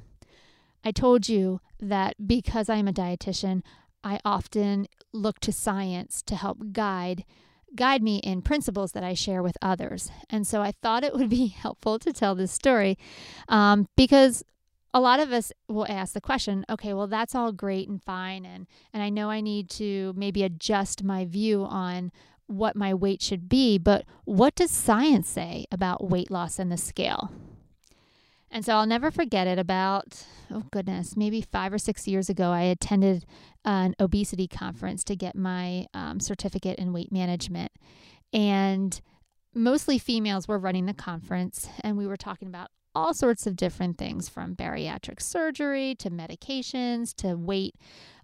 I 0.84 0.90
told 0.90 1.28
you 1.28 1.60
that 1.80 2.26
because 2.26 2.68
I'm 2.68 2.88
a 2.88 2.92
dietitian, 2.92 3.62
I 4.02 4.20
often 4.24 4.86
look 5.12 5.40
to 5.40 5.52
science 5.52 6.22
to 6.22 6.36
help 6.36 6.72
guide 6.72 7.24
guide 7.76 8.02
me 8.02 8.16
in 8.18 8.42
principles 8.42 8.92
that 8.92 9.04
I 9.04 9.14
share 9.14 9.42
with 9.42 9.56
others. 9.62 10.10
And 10.30 10.46
so 10.46 10.62
I 10.62 10.72
thought 10.82 11.04
it 11.04 11.14
would 11.14 11.28
be 11.28 11.46
helpful 11.62 11.98
to 12.00 12.12
tell 12.12 12.34
this 12.34 12.52
story 12.52 12.98
um, 13.48 13.88
because 13.96 14.44
a 14.94 15.00
lot 15.00 15.20
of 15.20 15.30
us 15.30 15.52
will 15.68 15.86
ask 15.90 16.14
the 16.14 16.22
question 16.22 16.64
okay 16.70 16.94
well 16.94 17.06
that's 17.06 17.34
all 17.34 17.52
great 17.52 17.86
and 17.86 18.02
fine 18.02 18.46
and 18.46 18.66
and 18.94 19.02
i 19.02 19.10
know 19.10 19.28
i 19.28 19.42
need 19.42 19.68
to 19.68 20.14
maybe 20.16 20.42
adjust 20.42 21.04
my 21.04 21.26
view 21.26 21.64
on 21.64 22.10
what 22.46 22.74
my 22.74 22.94
weight 22.94 23.20
should 23.20 23.46
be 23.46 23.76
but 23.76 24.06
what 24.24 24.54
does 24.54 24.70
science 24.70 25.28
say 25.28 25.66
about 25.70 26.08
weight 26.08 26.30
loss 26.30 26.58
and 26.58 26.72
the 26.72 26.78
scale 26.78 27.30
and 28.56 28.64
so 28.64 28.72
I'll 28.72 28.86
never 28.86 29.10
forget 29.10 29.46
it. 29.46 29.58
About, 29.58 30.24
oh 30.50 30.62
goodness, 30.72 31.14
maybe 31.14 31.42
five 31.42 31.74
or 31.74 31.78
six 31.78 32.08
years 32.08 32.30
ago, 32.30 32.52
I 32.52 32.62
attended 32.62 33.26
an 33.66 33.94
obesity 34.00 34.48
conference 34.48 35.04
to 35.04 35.14
get 35.14 35.36
my 35.36 35.86
um, 35.92 36.20
certificate 36.20 36.78
in 36.78 36.94
weight 36.94 37.12
management. 37.12 37.70
And 38.32 38.98
mostly 39.54 39.98
females 39.98 40.48
were 40.48 40.58
running 40.58 40.86
the 40.86 40.94
conference, 40.94 41.68
and 41.82 41.98
we 41.98 42.06
were 42.06 42.16
talking 42.16 42.48
about 42.48 42.70
all 42.94 43.12
sorts 43.12 43.46
of 43.46 43.56
different 43.56 43.98
things 43.98 44.30
from 44.30 44.56
bariatric 44.56 45.20
surgery 45.20 45.94
to 45.96 46.08
medications 46.08 47.14
to 47.16 47.36
weight 47.36 47.74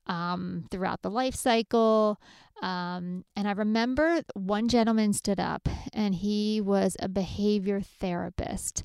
um, 0.06 0.64
throughout 0.70 1.02
the 1.02 1.10
life 1.10 1.34
cycle. 1.34 2.18
Um, 2.62 3.26
and 3.36 3.46
I 3.46 3.52
remember 3.52 4.22
one 4.32 4.68
gentleman 4.68 5.12
stood 5.12 5.38
up 5.38 5.68
and 5.92 6.14
he 6.14 6.62
was 6.62 6.96
a 7.00 7.08
behavior 7.10 7.82
therapist. 7.82 8.82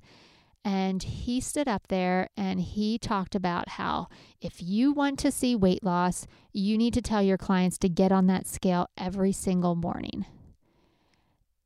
And 0.63 1.01
he 1.01 1.39
stood 1.39 1.67
up 1.67 1.87
there 1.87 2.29
and 2.35 2.59
he 2.59 2.97
talked 2.97 3.35
about 3.35 3.69
how 3.69 4.09
if 4.41 4.61
you 4.61 4.91
want 4.91 5.17
to 5.19 5.31
see 5.31 5.55
weight 5.55 5.83
loss, 5.83 6.27
you 6.51 6.77
need 6.77 6.93
to 6.93 7.01
tell 7.01 7.21
your 7.21 7.37
clients 7.37 7.77
to 7.79 7.89
get 7.89 8.11
on 8.11 8.27
that 8.27 8.47
scale 8.47 8.89
every 8.97 9.31
single 9.31 9.75
morning. 9.75 10.25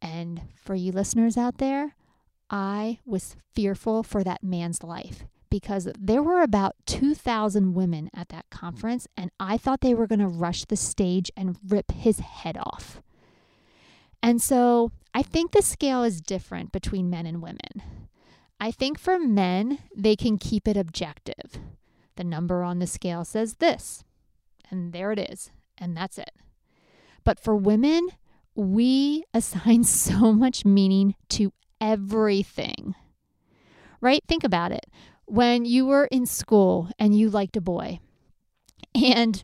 And 0.02 0.42
for 0.56 0.76
you 0.76 0.92
listeners 0.92 1.38
out 1.38 1.58
there, 1.58 1.96
I 2.50 3.00
was 3.06 3.36
fearful 3.54 4.04
for 4.04 4.24
that 4.24 4.44
man's 4.44 4.84
life 4.84 5.26
because 5.50 5.90
there 6.00 6.24
were 6.24 6.42
about 6.42 6.76
2,000 6.86 7.74
women 7.74 8.10
at 8.16 8.30
that 8.30 8.50
conference, 8.50 9.08
and 9.18 9.32
I 9.40 9.58
thought 9.58 9.82
they 9.82 9.94
were 9.94 10.08
going 10.08 10.20
to 10.20 10.28
rush 10.28 10.66
the 10.66 10.78
stage 10.78 11.30
and 11.36 11.58
rip 11.68 11.92
his 11.92 12.20
head 12.20 12.58
off. 12.58 13.02
And 14.24 14.42
so 14.42 14.92
I 15.14 15.22
think 15.24 15.52
the 15.52 15.62
scale 15.62 16.04
is 16.04 16.22
different 16.22 16.72
between 16.72 17.10
men 17.10 17.26
and 17.26 17.42
women. 17.42 18.01
I 18.62 18.70
think 18.70 19.00
for 19.00 19.18
men, 19.18 19.80
they 19.96 20.16
can 20.16 20.38
keep 20.38 20.68
it 20.68 20.78
objective. 20.78 21.58
The 22.16 22.24
number 22.24 22.62
on 22.62 22.78
the 22.78 22.86
scale 22.86 23.26
says 23.26 23.56
this, 23.56 24.04
and 24.70 24.94
there 24.94 25.12
it 25.12 25.18
is, 25.18 25.50
and 25.80 25.98
that's 25.98 26.20
it. 26.20 26.30
But 27.24 27.40
for 27.40 27.56
women, 27.56 28.10
we 28.54 29.24
assign 29.34 29.84
so 29.86 30.32
much 30.32 30.64
meaning 30.64 31.16
to 31.30 31.52
everything. 31.82 32.94
Right? 34.00 34.22
Think 34.28 34.44
about 34.44 34.72
it. 34.72 34.86
When 35.26 35.66
you 35.66 35.88
were 35.88 36.06
in 36.06 36.28
school 36.28 36.90
and 37.00 37.18
you 37.18 37.32
liked 37.32 37.58
a 37.58 37.62
boy, 37.62 38.00
and 38.94 39.44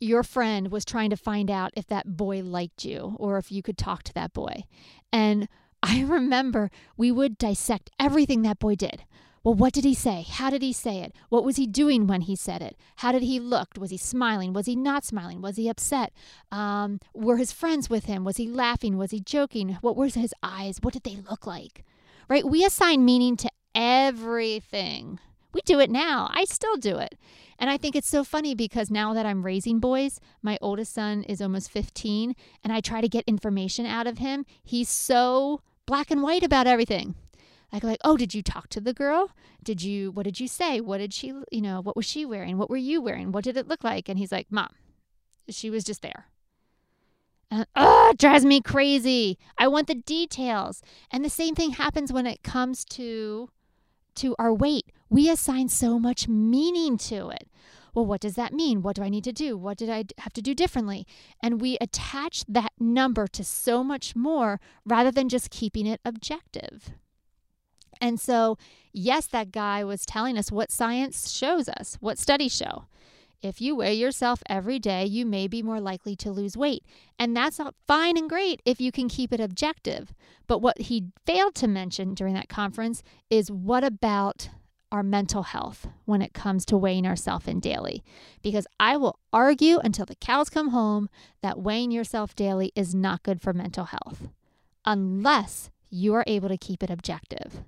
your 0.00 0.24
friend 0.24 0.72
was 0.72 0.84
trying 0.84 1.10
to 1.10 1.16
find 1.16 1.52
out 1.52 1.70
if 1.76 1.86
that 1.86 2.16
boy 2.16 2.42
liked 2.42 2.84
you 2.84 3.14
or 3.20 3.38
if 3.38 3.52
you 3.52 3.62
could 3.62 3.78
talk 3.78 4.02
to 4.04 4.14
that 4.14 4.32
boy. 4.32 4.64
And 5.12 5.48
I 5.82 6.02
remember 6.02 6.70
we 6.96 7.10
would 7.12 7.38
dissect 7.38 7.90
everything 7.98 8.42
that 8.42 8.58
boy 8.58 8.74
did. 8.74 9.04
Well, 9.46 9.54
what 9.54 9.72
did 9.72 9.84
he 9.84 9.94
say? 9.94 10.26
How 10.28 10.50
did 10.50 10.62
he 10.62 10.72
say 10.72 10.98
it? 11.02 11.14
What 11.28 11.44
was 11.44 11.54
he 11.54 11.68
doing 11.68 12.08
when 12.08 12.22
he 12.22 12.34
said 12.34 12.62
it? 12.62 12.76
How 12.96 13.12
did 13.12 13.22
he 13.22 13.38
look? 13.38 13.74
Was 13.78 13.90
he 13.90 13.96
smiling? 13.96 14.52
Was 14.52 14.66
he 14.66 14.74
not 14.74 15.04
smiling? 15.04 15.40
Was 15.40 15.54
he 15.54 15.68
upset? 15.68 16.12
Um, 16.50 16.98
were 17.14 17.36
his 17.36 17.52
friends 17.52 17.88
with 17.88 18.06
him? 18.06 18.24
Was 18.24 18.38
he 18.38 18.48
laughing? 18.48 18.98
Was 18.98 19.12
he 19.12 19.20
joking? 19.20 19.78
What 19.82 19.96
were 19.96 20.08
his 20.08 20.34
eyes? 20.42 20.78
What 20.82 20.94
did 20.94 21.04
they 21.04 21.18
look 21.30 21.46
like? 21.46 21.84
Right? 22.28 22.44
We 22.44 22.64
assign 22.64 23.04
meaning 23.04 23.36
to 23.36 23.50
everything. 23.72 25.20
We 25.56 25.62
do 25.62 25.80
it 25.80 25.90
now. 25.90 26.28
I 26.34 26.44
still 26.44 26.76
do 26.76 26.98
it. 26.98 27.14
And 27.58 27.70
I 27.70 27.78
think 27.78 27.96
it's 27.96 28.10
so 28.10 28.24
funny 28.24 28.54
because 28.54 28.90
now 28.90 29.14
that 29.14 29.24
I'm 29.24 29.42
raising 29.42 29.80
boys, 29.80 30.20
my 30.42 30.58
oldest 30.60 30.92
son 30.92 31.22
is 31.22 31.40
almost 31.40 31.70
15, 31.70 32.36
and 32.62 32.74
I 32.74 32.80
try 32.80 33.00
to 33.00 33.08
get 33.08 33.24
information 33.26 33.86
out 33.86 34.06
of 34.06 34.18
him. 34.18 34.44
He's 34.62 34.90
so 34.90 35.62
black 35.86 36.10
and 36.10 36.22
white 36.22 36.42
about 36.42 36.66
everything. 36.66 37.14
Like, 37.72 37.84
like, 37.84 38.00
oh, 38.04 38.18
did 38.18 38.34
you 38.34 38.42
talk 38.42 38.68
to 38.68 38.82
the 38.82 38.92
girl? 38.92 39.30
Did 39.64 39.82
you, 39.82 40.10
what 40.10 40.24
did 40.24 40.40
you 40.40 40.46
say? 40.46 40.82
What 40.82 40.98
did 40.98 41.14
she, 41.14 41.28
you 41.50 41.62
know, 41.62 41.80
what 41.80 41.96
was 41.96 42.04
she 42.04 42.26
wearing? 42.26 42.58
What 42.58 42.68
were 42.68 42.76
you 42.76 43.00
wearing? 43.00 43.32
What 43.32 43.44
did 43.44 43.56
it 43.56 43.66
look 43.66 43.82
like? 43.82 44.10
And 44.10 44.18
he's 44.18 44.32
like, 44.32 44.48
Mom, 44.52 44.74
she 45.48 45.70
was 45.70 45.84
just 45.84 46.02
there. 46.02 46.26
And, 47.50 47.66
oh, 47.74 48.10
it 48.10 48.18
drives 48.18 48.44
me 48.44 48.60
crazy. 48.60 49.38
I 49.56 49.68
want 49.68 49.86
the 49.86 49.94
details. 49.94 50.82
And 51.10 51.24
the 51.24 51.30
same 51.30 51.54
thing 51.54 51.70
happens 51.70 52.12
when 52.12 52.26
it 52.26 52.42
comes 52.42 52.84
to 52.90 53.48
to 54.16 54.34
our 54.38 54.52
weight. 54.52 54.92
We 55.08 55.30
assign 55.30 55.68
so 55.68 55.98
much 55.98 56.28
meaning 56.28 56.96
to 56.98 57.28
it 57.30 57.48
well, 57.96 58.04
what 58.04 58.20
does 58.20 58.34
that 58.34 58.52
mean? 58.52 58.82
What 58.82 58.94
do 58.94 59.02
I 59.02 59.08
need 59.08 59.24
to 59.24 59.32
do? 59.32 59.56
What 59.56 59.78
did 59.78 59.88
I 59.88 60.04
have 60.18 60.34
to 60.34 60.42
do 60.42 60.54
differently? 60.54 61.06
And 61.42 61.62
we 61.62 61.78
attach 61.80 62.44
that 62.46 62.72
number 62.78 63.26
to 63.28 63.42
so 63.42 63.82
much 63.82 64.14
more 64.14 64.60
rather 64.84 65.10
than 65.10 65.30
just 65.30 65.48
keeping 65.48 65.86
it 65.86 66.02
objective. 66.04 66.90
And 67.98 68.20
so, 68.20 68.58
yes, 68.92 69.26
that 69.28 69.50
guy 69.50 69.82
was 69.82 70.04
telling 70.04 70.36
us 70.36 70.52
what 70.52 70.70
science 70.70 71.30
shows 71.30 71.70
us, 71.70 71.96
what 72.00 72.18
studies 72.18 72.54
show. 72.54 72.84
If 73.40 73.62
you 73.62 73.74
weigh 73.74 73.94
yourself 73.94 74.42
every 74.46 74.78
day, 74.78 75.06
you 75.06 75.24
may 75.24 75.46
be 75.48 75.62
more 75.62 75.80
likely 75.80 76.14
to 76.16 76.30
lose 76.30 76.54
weight. 76.54 76.84
And 77.18 77.34
that's 77.34 77.58
fine 77.86 78.18
and 78.18 78.28
great 78.28 78.60
if 78.66 78.78
you 78.78 78.92
can 78.92 79.08
keep 79.08 79.32
it 79.32 79.40
objective. 79.40 80.12
But 80.46 80.60
what 80.60 80.82
he 80.82 81.06
failed 81.24 81.54
to 81.56 81.66
mention 81.66 82.12
during 82.12 82.34
that 82.34 82.50
conference 82.50 83.02
is 83.30 83.50
what 83.50 83.84
about 83.84 84.50
our 84.92 85.02
mental 85.02 85.42
health 85.42 85.88
when 86.04 86.22
it 86.22 86.32
comes 86.32 86.64
to 86.66 86.76
weighing 86.76 87.06
ourselves 87.06 87.48
in 87.48 87.60
daily. 87.60 88.02
Because 88.42 88.66
I 88.78 88.96
will 88.96 89.18
argue 89.32 89.78
until 89.78 90.06
the 90.06 90.14
cows 90.14 90.48
come 90.48 90.68
home 90.68 91.08
that 91.42 91.58
weighing 91.58 91.90
yourself 91.90 92.34
daily 92.34 92.72
is 92.74 92.94
not 92.94 93.22
good 93.22 93.40
for 93.40 93.52
mental 93.52 93.86
health 93.86 94.28
unless 94.84 95.70
you 95.90 96.14
are 96.14 96.24
able 96.26 96.48
to 96.48 96.56
keep 96.56 96.82
it 96.82 96.90
objective. 96.90 97.64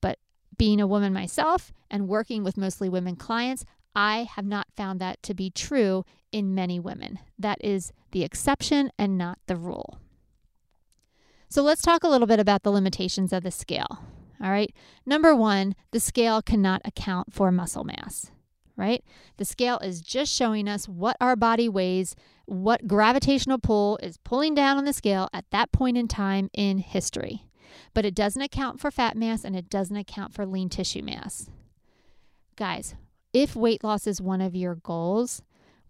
But 0.00 0.18
being 0.56 0.80
a 0.80 0.86
woman 0.86 1.12
myself 1.12 1.72
and 1.90 2.08
working 2.08 2.44
with 2.44 2.56
mostly 2.56 2.88
women 2.88 3.16
clients, 3.16 3.64
I 3.96 4.28
have 4.34 4.46
not 4.46 4.68
found 4.76 5.00
that 5.00 5.22
to 5.24 5.34
be 5.34 5.50
true 5.50 6.04
in 6.32 6.54
many 6.54 6.80
women. 6.80 7.18
That 7.38 7.58
is 7.60 7.92
the 8.12 8.24
exception 8.24 8.90
and 8.98 9.18
not 9.18 9.38
the 9.46 9.56
rule. 9.56 9.98
So 11.48 11.62
let's 11.62 11.82
talk 11.82 12.02
a 12.02 12.08
little 12.08 12.26
bit 12.26 12.40
about 12.40 12.64
the 12.64 12.72
limitations 12.72 13.32
of 13.32 13.44
the 13.44 13.52
scale. 13.52 14.00
All 14.44 14.50
right. 14.50 14.72
Number 15.06 15.34
one, 15.34 15.74
the 15.90 15.98
scale 15.98 16.42
cannot 16.42 16.82
account 16.84 17.32
for 17.32 17.50
muscle 17.50 17.82
mass, 17.82 18.30
right? 18.76 19.02
The 19.38 19.46
scale 19.46 19.78
is 19.78 20.02
just 20.02 20.30
showing 20.30 20.68
us 20.68 20.86
what 20.86 21.16
our 21.18 21.34
body 21.34 21.66
weighs, 21.66 22.14
what 22.44 22.86
gravitational 22.86 23.58
pull 23.58 23.98
is 24.02 24.18
pulling 24.18 24.54
down 24.54 24.76
on 24.76 24.84
the 24.84 24.92
scale 24.92 25.30
at 25.32 25.46
that 25.50 25.72
point 25.72 25.96
in 25.96 26.08
time 26.08 26.50
in 26.52 26.76
history. 26.76 27.46
But 27.94 28.04
it 28.04 28.14
doesn't 28.14 28.42
account 28.42 28.80
for 28.80 28.90
fat 28.90 29.16
mass 29.16 29.44
and 29.44 29.56
it 29.56 29.70
doesn't 29.70 29.96
account 29.96 30.34
for 30.34 30.44
lean 30.44 30.68
tissue 30.68 31.02
mass. 31.02 31.48
Guys, 32.54 32.94
if 33.32 33.56
weight 33.56 33.82
loss 33.82 34.06
is 34.06 34.20
one 34.20 34.42
of 34.42 34.54
your 34.54 34.74
goals, 34.74 35.40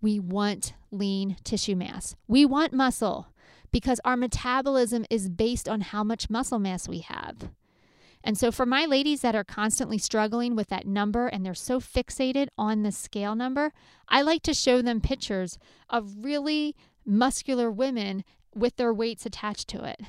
we 0.00 0.20
want 0.20 0.74
lean 0.92 1.36
tissue 1.42 1.74
mass. 1.74 2.14
We 2.28 2.46
want 2.46 2.72
muscle 2.72 3.26
because 3.72 4.00
our 4.04 4.16
metabolism 4.16 5.04
is 5.10 5.28
based 5.28 5.68
on 5.68 5.80
how 5.80 6.04
much 6.04 6.30
muscle 6.30 6.60
mass 6.60 6.88
we 6.88 7.00
have. 7.00 7.50
And 8.26 8.38
so, 8.38 8.50
for 8.50 8.64
my 8.64 8.86
ladies 8.86 9.20
that 9.20 9.36
are 9.36 9.44
constantly 9.44 9.98
struggling 9.98 10.56
with 10.56 10.68
that 10.68 10.86
number 10.86 11.26
and 11.26 11.44
they're 11.44 11.54
so 11.54 11.78
fixated 11.78 12.48
on 12.56 12.82
the 12.82 12.90
scale 12.90 13.34
number, 13.34 13.70
I 14.08 14.22
like 14.22 14.42
to 14.44 14.54
show 14.54 14.80
them 14.80 15.02
pictures 15.02 15.58
of 15.90 16.24
really 16.24 16.74
muscular 17.04 17.70
women 17.70 18.24
with 18.54 18.76
their 18.76 18.94
weights 18.94 19.26
attached 19.26 19.68
to 19.68 19.84
it 19.84 20.00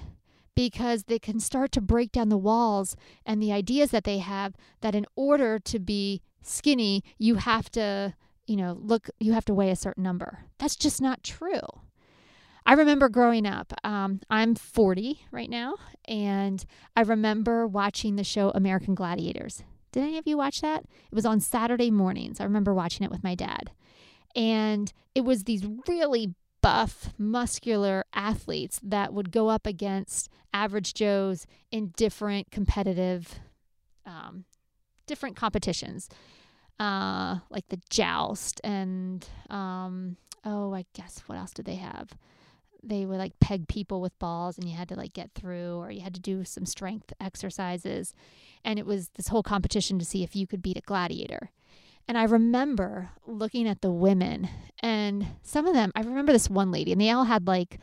because 0.56 1.04
they 1.04 1.20
can 1.20 1.42
start 1.42 1.74
to 1.74 1.82
break 1.82 2.14
down 2.14 2.30
the 2.30 2.38
walls 2.38 2.96
and 3.26 3.42
the 3.42 3.52
ideas 3.52 3.92
that 3.92 4.06
they 4.06 4.20
have 4.20 4.56
that 4.80 4.96
in 4.96 5.06
order 5.18 5.60
to 5.60 5.78
be 5.78 6.22
skinny, 6.42 7.04
you 7.18 7.36
have 7.36 7.70
to, 7.72 8.16
you 8.48 8.56
know, 8.56 8.78
look, 8.80 9.10
you 9.20 9.34
have 9.34 9.44
to 9.46 9.54
weigh 9.54 9.72
a 9.72 9.76
certain 9.76 10.04
number. 10.04 10.46
That's 10.58 10.78
just 10.78 11.02
not 11.02 11.22
true. 11.22 11.60
I 12.66 12.74
remember 12.74 13.10
growing 13.10 13.46
up, 13.46 13.74
um, 13.84 14.22
I'm 14.30 14.56
40 14.56 15.22
right 15.32 15.50
now, 15.50 15.76
and 16.08 16.66
I 16.96 17.02
remember 17.02 17.68
watching 17.68 18.16
the 18.16 18.24
show 18.24 18.52
American 18.56 18.96
Gladiators. 18.96 19.64
Did 19.92 20.04
any 20.04 20.18
of 20.18 20.28
you 20.28 20.38
watch 20.38 20.62
that? 20.62 20.84
It 20.84 21.16
was 21.16 21.26
on 21.26 21.40
Saturday 21.40 21.92
mornings. 21.92 22.42
I 22.42 22.44
remember 22.44 22.74
watching 22.74 23.06
it 23.06 23.12
with 23.12 23.24
my 23.24 23.36
dad. 23.36 23.72
And 24.36 24.92
it 25.14 25.22
was 25.22 25.44
these 25.44 25.66
really 25.88 26.34
buff, 26.62 27.14
muscular 27.18 28.04
athletes 28.14 28.80
that 28.84 29.14
would 29.14 29.32
go 29.32 29.50
up 29.50 29.68
against 29.68 30.30
average 30.52 30.96
Joes 30.96 31.46
in 31.72 31.94
different 31.96 32.50
competitive, 32.50 33.40
um, 34.06 34.46
different 35.06 35.36
competitions, 35.36 36.10
uh, 36.80 37.38
like 37.50 37.68
the 37.70 37.80
joust 37.90 38.60
and 38.64 39.26
um, 39.50 40.18
oh, 40.44 40.74
I 40.74 40.86
guess 40.94 41.22
what 41.28 41.38
else 41.38 41.52
did 41.52 41.66
they 41.66 41.76
have? 41.76 42.10
They 42.88 43.06
would 43.06 43.18
like 43.18 43.40
peg 43.40 43.68
people 43.68 44.00
with 44.00 44.18
balls, 44.20 44.58
and 44.58 44.70
you 44.70 44.76
had 44.76 44.90
to 44.90 44.96
like 44.96 45.14
get 45.14 45.32
through, 45.34 45.78
or 45.78 45.92
you 45.92 46.02
had 46.02 46.14
to 46.14 46.22
do 46.22 46.46
some 46.46 46.66
strength 46.66 47.12
exercises, 47.20 48.14
and 48.64 48.78
it 48.78 48.86
was 48.86 49.10
this 49.16 49.30
whole 49.30 49.44
competition 49.44 49.98
to 50.00 50.06
see 50.06 50.24
if 50.24 50.36
you 50.36 50.46
could 50.46 50.62
beat 50.62 50.78
a 50.78 50.82
gladiator. 50.82 51.52
And 52.08 52.18
I 52.18 52.24
remember 52.24 53.10
looking 53.26 53.68
at 53.68 53.82
the 53.82 53.92
women, 53.92 54.48
and 54.82 55.26
some 55.42 55.66
of 55.66 55.74
them, 55.74 55.92
I 55.96 56.02
remember 56.02 56.32
this 56.32 56.50
one 56.50 56.72
lady, 56.72 56.92
and 56.92 57.02
they 57.02 57.10
all 57.10 57.24
had 57.24 57.48
like 57.48 57.80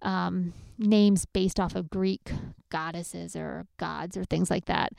um, 0.00 0.54
names 0.78 1.26
based 1.26 1.60
off 1.60 1.74
of 1.74 1.90
Greek 1.90 2.32
goddesses 2.70 3.36
or 3.36 3.66
gods 3.78 4.16
or 4.16 4.24
things 4.24 4.50
like 4.50 4.66
that. 4.66 4.92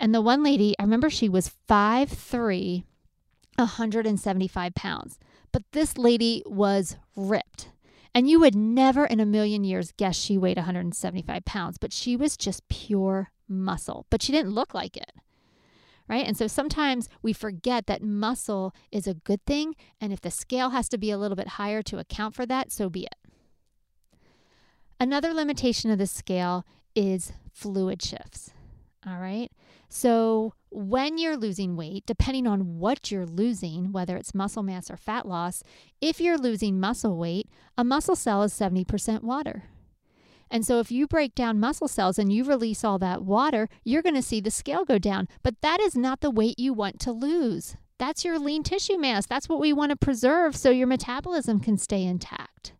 And 0.00 0.14
the 0.14 0.20
one 0.20 0.42
lady, 0.42 0.74
I 0.78 0.82
remember 0.82 1.10
she 1.10 1.28
was 1.28 1.48
five 1.66 2.10
5'3, 2.10 2.84
175 3.56 4.74
pounds. 4.74 5.18
But 5.52 5.62
this 5.72 5.98
lady 5.98 6.42
was 6.46 6.96
ripped. 7.16 7.70
And 8.14 8.28
you 8.28 8.40
would 8.40 8.54
never 8.54 9.04
in 9.04 9.20
a 9.20 9.26
million 9.26 9.64
years 9.64 9.92
guess 9.96 10.16
she 10.16 10.36
weighed 10.38 10.56
175 10.56 11.44
pounds, 11.44 11.78
but 11.78 11.92
she 11.92 12.16
was 12.16 12.36
just 12.36 12.68
pure 12.68 13.30
muscle. 13.48 14.06
But 14.10 14.22
she 14.22 14.32
didn't 14.32 14.52
look 14.54 14.74
like 14.74 14.96
it 14.96 15.12
right? 16.08 16.26
And 16.26 16.36
so 16.36 16.46
sometimes 16.46 17.08
we 17.22 17.32
forget 17.32 17.86
that 17.86 18.02
muscle 18.02 18.74
is 18.90 19.06
a 19.06 19.14
good 19.14 19.44
thing. 19.44 19.76
And 20.00 20.12
if 20.12 20.20
the 20.20 20.30
scale 20.30 20.70
has 20.70 20.88
to 20.88 20.98
be 20.98 21.10
a 21.10 21.18
little 21.18 21.36
bit 21.36 21.48
higher 21.48 21.82
to 21.82 21.98
account 21.98 22.34
for 22.34 22.46
that, 22.46 22.72
so 22.72 22.88
be 22.88 23.04
it. 23.04 23.14
Another 24.98 25.32
limitation 25.32 25.90
of 25.90 25.98
the 25.98 26.06
scale 26.06 26.64
is 26.96 27.32
fluid 27.52 28.02
shifts. 28.02 28.50
All 29.08 29.18
right. 29.18 29.50
So 29.88 30.52
when 30.70 31.16
you're 31.16 31.36
losing 31.36 31.76
weight, 31.76 32.04
depending 32.04 32.46
on 32.46 32.78
what 32.78 33.10
you're 33.10 33.26
losing, 33.26 33.92
whether 33.92 34.16
it's 34.16 34.34
muscle 34.34 34.62
mass 34.62 34.90
or 34.90 34.96
fat 34.96 35.26
loss, 35.26 35.62
if 36.00 36.20
you're 36.20 36.36
losing 36.36 36.78
muscle 36.78 37.16
weight, 37.16 37.48
a 37.78 37.84
muscle 37.84 38.16
cell 38.16 38.42
is 38.42 38.52
70% 38.52 39.22
water. 39.22 39.64
And 40.50 40.64
so 40.64 40.78
if 40.80 40.90
you 40.90 41.06
break 41.06 41.34
down 41.34 41.60
muscle 41.60 41.88
cells 41.88 42.18
and 42.18 42.32
you 42.32 42.44
release 42.44 42.84
all 42.84 42.98
that 42.98 43.22
water, 43.22 43.68
you're 43.84 44.02
going 44.02 44.14
to 44.14 44.22
see 44.22 44.40
the 44.40 44.50
scale 44.50 44.84
go 44.84 44.98
down. 44.98 45.28
But 45.42 45.60
that 45.62 45.80
is 45.80 45.96
not 45.96 46.20
the 46.20 46.30
weight 46.30 46.58
you 46.58 46.72
want 46.72 47.00
to 47.00 47.12
lose. 47.12 47.76
That's 47.98 48.24
your 48.24 48.38
lean 48.38 48.62
tissue 48.62 48.98
mass. 48.98 49.26
That's 49.26 49.48
what 49.48 49.60
we 49.60 49.72
want 49.72 49.90
to 49.90 49.96
preserve 49.96 50.54
so 50.54 50.70
your 50.70 50.86
metabolism 50.86 51.60
can 51.60 51.78
stay 51.78 52.04
intact. 52.04 52.72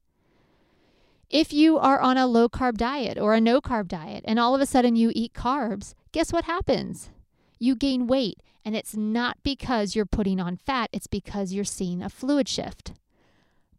If 1.30 1.52
you 1.52 1.76
are 1.76 2.00
on 2.00 2.16
a 2.16 2.26
low 2.26 2.48
carb 2.48 2.78
diet 2.78 3.18
or 3.18 3.34
a 3.34 3.40
no 3.40 3.60
carb 3.60 3.88
diet 3.88 4.24
and 4.26 4.38
all 4.38 4.54
of 4.54 4.62
a 4.62 4.66
sudden 4.66 4.96
you 4.96 5.12
eat 5.14 5.34
carbs, 5.34 5.94
guess 6.12 6.32
what 6.32 6.44
happens? 6.44 7.10
You 7.58 7.74
gain 7.74 8.06
weight. 8.06 8.40
And 8.64 8.76
it's 8.76 8.96
not 8.96 9.38
because 9.42 9.96
you're 9.96 10.04
putting 10.04 10.40
on 10.40 10.56
fat, 10.56 10.90
it's 10.92 11.06
because 11.06 11.52
you're 11.52 11.64
seeing 11.64 12.02
a 12.02 12.10
fluid 12.10 12.48
shift. 12.48 12.92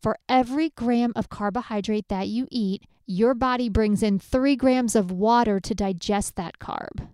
For 0.02 0.18
every 0.28 0.70
gram 0.70 1.13
of 1.15 1.30
carbohydrate 1.30 2.08
that 2.08 2.28
you 2.28 2.48
eat, 2.50 2.84
your 3.06 3.34
body 3.34 3.70
brings 3.70 4.02
in 4.02 4.18
three 4.18 4.56
grams 4.56 4.96
of 4.96 5.12
water 5.12 5.60
to 5.60 5.76
digest 5.76 6.36
that 6.38 6.58
carb. 6.60 7.08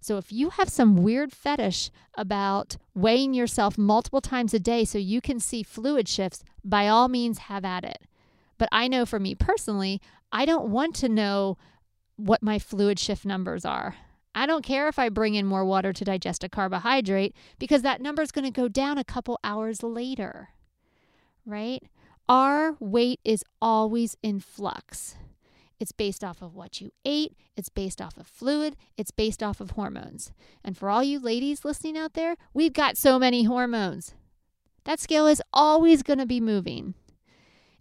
So 0.00 0.16
if 0.16 0.32
you 0.32 0.50
have 0.50 0.68
some 0.68 0.96
weird 0.96 1.32
fetish 1.32 1.90
about 2.16 2.76
weighing 2.94 3.34
yourself 3.34 3.78
multiple 3.78 4.20
times 4.20 4.52
a 4.52 4.58
day 4.58 4.84
so 4.84 4.98
you 4.98 5.20
can 5.20 5.38
see 5.38 5.62
fluid 5.62 6.08
shifts, 6.08 6.42
by 6.64 6.88
all 6.88 7.08
means 7.08 7.38
have 7.38 7.64
at 7.64 7.84
it. 7.84 8.02
But 8.58 8.68
I 8.72 8.88
know 8.88 9.06
for 9.06 9.20
me 9.20 9.36
personally, 9.36 10.00
I 10.32 10.44
don't 10.44 10.70
want 10.70 10.96
to 10.96 11.08
know 11.08 11.58
what 12.16 12.42
my 12.42 12.58
fluid 12.58 12.98
shift 12.98 13.24
numbers 13.24 13.64
are. 13.64 13.94
I 14.34 14.46
don't 14.46 14.64
care 14.64 14.88
if 14.88 14.98
I 14.98 15.08
bring 15.08 15.34
in 15.34 15.46
more 15.46 15.64
water 15.64 15.92
to 15.92 16.04
digest 16.04 16.42
a 16.42 16.48
carbohydrate 16.48 17.34
because 17.58 17.82
that 17.82 18.00
number 18.00 18.22
is 18.22 18.32
going 18.32 18.44
to 18.44 18.50
go 18.50 18.68
down 18.68 18.98
a 18.98 19.04
couple 19.04 19.38
hours 19.44 19.82
later, 19.82 20.50
right? 21.44 21.82
Our 22.28 22.76
weight 22.80 23.20
is 23.24 23.44
always 23.60 24.16
in 24.22 24.40
flux. 24.40 25.16
It's 25.78 25.92
based 25.92 26.22
off 26.22 26.40
of 26.40 26.54
what 26.54 26.80
you 26.80 26.92
ate, 27.04 27.36
it's 27.56 27.68
based 27.68 28.00
off 28.00 28.16
of 28.16 28.26
fluid, 28.26 28.76
it's 28.96 29.10
based 29.10 29.42
off 29.42 29.60
of 29.60 29.72
hormones. 29.72 30.32
And 30.62 30.78
for 30.78 30.88
all 30.88 31.02
you 31.02 31.18
ladies 31.18 31.64
listening 31.64 31.98
out 31.98 32.14
there, 32.14 32.36
we've 32.54 32.72
got 32.72 32.96
so 32.96 33.18
many 33.18 33.44
hormones. 33.44 34.14
That 34.84 35.00
scale 35.00 35.26
is 35.26 35.42
always 35.52 36.02
going 36.02 36.20
to 36.20 36.26
be 36.26 36.40
moving. 36.40 36.94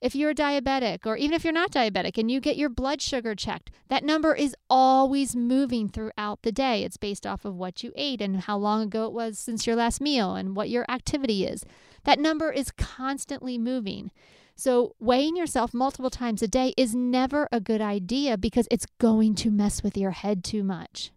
If 0.01 0.15
you're 0.15 0.31
a 0.31 0.35
diabetic, 0.35 1.05
or 1.05 1.15
even 1.15 1.35
if 1.35 1.43
you're 1.43 1.53
not 1.53 1.69
diabetic 1.69 2.17
and 2.17 2.31
you 2.31 2.39
get 2.39 2.57
your 2.57 2.69
blood 2.69 3.03
sugar 3.03 3.35
checked, 3.35 3.69
that 3.87 4.03
number 4.03 4.33
is 4.33 4.55
always 4.67 5.35
moving 5.35 5.89
throughout 5.89 6.41
the 6.41 6.51
day. 6.51 6.83
It's 6.83 6.97
based 6.97 7.27
off 7.27 7.45
of 7.45 7.55
what 7.55 7.83
you 7.83 7.91
ate 7.95 8.19
and 8.19 8.41
how 8.41 8.57
long 8.57 8.81
ago 8.81 9.05
it 9.05 9.13
was 9.13 9.37
since 9.37 9.67
your 9.67 9.75
last 9.75 10.01
meal 10.01 10.33
and 10.33 10.55
what 10.55 10.71
your 10.71 10.85
activity 10.89 11.45
is. 11.45 11.63
That 12.03 12.17
number 12.17 12.51
is 12.51 12.71
constantly 12.71 13.59
moving. 13.59 14.09
So, 14.55 14.95
weighing 14.99 15.37
yourself 15.37 15.71
multiple 15.71 16.09
times 16.09 16.41
a 16.41 16.47
day 16.47 16.73
is 16.75 16.95
never 16.95 17.47
a 17.51 17.59
good 17.59 17.81
idea 17.81 18.39
because 18.39 18.67
it's 18.71 18.87
going 18.99 19.35
to 19.35 19.51
mess 19.51 19.83
with 19.83 19.95
your 19.95 20.11
head 20.11 20.43
too 20.43 20.63
much. 20.63 21.11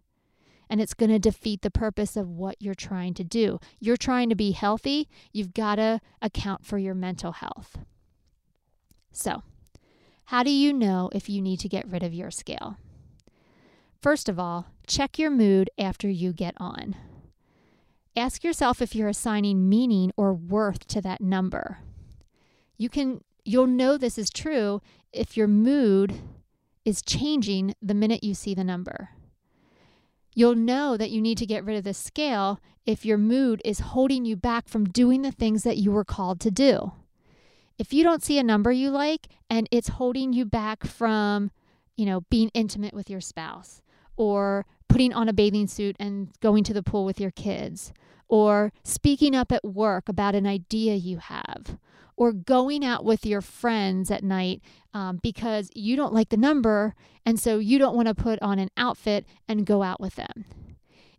And 0.69 0.79
it's 0.79 0.93
going 0.93 1.11
to 1.11 1.19
defeat 1.19 1.63
the 1.63 1.71
purpose 1.71 2.15
of 2.15 2.29
what 2.29 2.55
you're 2.59 2.75
trying 2.75 3.15
to 3.15 3.23
do. 3.23 3.59
You're 3.79 3.97
trying 3.97 4.29
to 4.29 4.35
be 4.35 4.51
healthy, 4.51 5.09
you've 5.33 5.55
got 5.55 5.75
to 5.77 6.01
account 6.21 6.67
for 6.67 6.77
your 6.77 6.93
mental 6.93 7.31
health. 7.31 7.79
So, 9.15 9.43
how 10.25 10.43
do 10.43 10.51
you 10.51 10.73
know 10.73 11.09
if 11.13 11.29
you 11.29 11.41
need 11.41 11.61
to 11.61 11.69
get 11.69 11.89
rid 11.89 12.03
of 12.03 12.13
your 12.13 12.31
scale? 12.31 12.75
First 14.01 14.27
of 14.27 14.37
all, 14.37 14.67
check 14.87 15.17
your 15.17 15.31
mood 15.31 15.69
after 15.77 16.09
you 16.09 16.33
get 16.33 16.53
on. 16.57 16.97
Ask 18.17 18.43
yourself 18.43 18.81
if 18.81 18.93
you're 18.93 19.07
assigning 19.07 19.69
meaning 19.69 20.11
or 20.17 20.33
worth 20.33 20.85
to 20.87 21.01
that 21.01 21.21
number. 21.21 21.79
You 22.77 22.89
can 22.89 23.21
you'll 23.45 23.67
know 23.67 23.97
this 23.97 24.17
is 24.17 24.29
true 24.29 24.81
if 25.13 25.37
your 25.37 25.47
mood 25.47 26.15
is 26.83 27.01
changing 27.01 27.73
the 27.81 27.93
minute 27.93 28.23
you 28.23 28.33
see 28.33 28.53
the 28.53 28.63
number. 28.65 29.11
You'll 30.33 30.55
know 30.55 30.97
that 30.97 31.11
you 31.11 31.21
need 31.21 31.37
to 31.37 31.45
get 31.45 31.63
rid 31.63 31.77
of 31.77 31.85
the 31.85 31.93
scale 31.93 32.59
if 32.85 33.05
your 33.05 33.17
mood 33.17 33.61
is 33.63 33.79
holding 33.79 34.25
you 34.25 34.35
back 34.35 34.67
from 34.67 34.83
doing 34.83 35.21
the 35.21 35.31
things 35.31 35.63
that 35.63 35.77
you 35.77 35.91
were 35.91 36.03
called 36.03 36.41
to 36.41 36.51
do. 36.51 36.91
If 37.77 37.93
you 37.93 38.03
don't 38.03 38.23
see 38.23 38.39
a 38.39 38.43
number 38.43 38.71
you 38.71 38.89
like 38.89 39.27
and 39.49 39.67
it's 39.71 39.89
holding 39.89 40.33
you 40.33 40.45
back 40.45 40.85
from, 40.85 41.51
you 41.97 42.05
know, 42.05 42.21
being 42.29 42.49
intimate 42.53 42.93
with 42.93 43.09
your 43.09 43.21
spouse 43.21 43.81
or 44.15 44.65
putting 44.87 45.13
on 45.13 45.27
a 45.27 45.33
bathing 45.33 45.67
suit 45.67 45.95
and 45.99 46.29
going 46.39 46.63
to 46.63 46.73
the 46.73 46.83
pool 46.83 47.05
with 47.05 47.19
your 47.19 47.31
kids 47.31 47.91
or 48.27 48.71
speaking 48.83 49.35
up 49.35 49.51
at 49.51 49.63
work 49.63 50.09
about 50.09 50.35
an 50.35 50.47
idea 50.47 50.95
you 50.95 51.17
have, 51.17 51.77
or 52.17 52.31
going 52.31 52.83
out 52.83 53.03
with 53.03 53.25
your 53.25 53.41
friends 53.41 54.09
at 54.09 54.23
night 54.23 54.61
um, 54.93 55.19
because 55.21 55.69
you 55.75 55.95
don't 55.95 56.13
like 56.13 56.29
the 56.29 56.37
number 56.37 56.95
and 57.25 57.39
so 57.39 57.59
you 57.59 57.77
don't 57.77 57.95
want 57.95 58.07
to 58.07 58.15
put 58.15 58.41
on 58.41 58.57
an 58.57 58.69
outfit 58.77 59.25
and 59.47 59.65
go 59.65 59.83
out 59.83 59.99
with 59.99 60.15
them. 60.15 60.45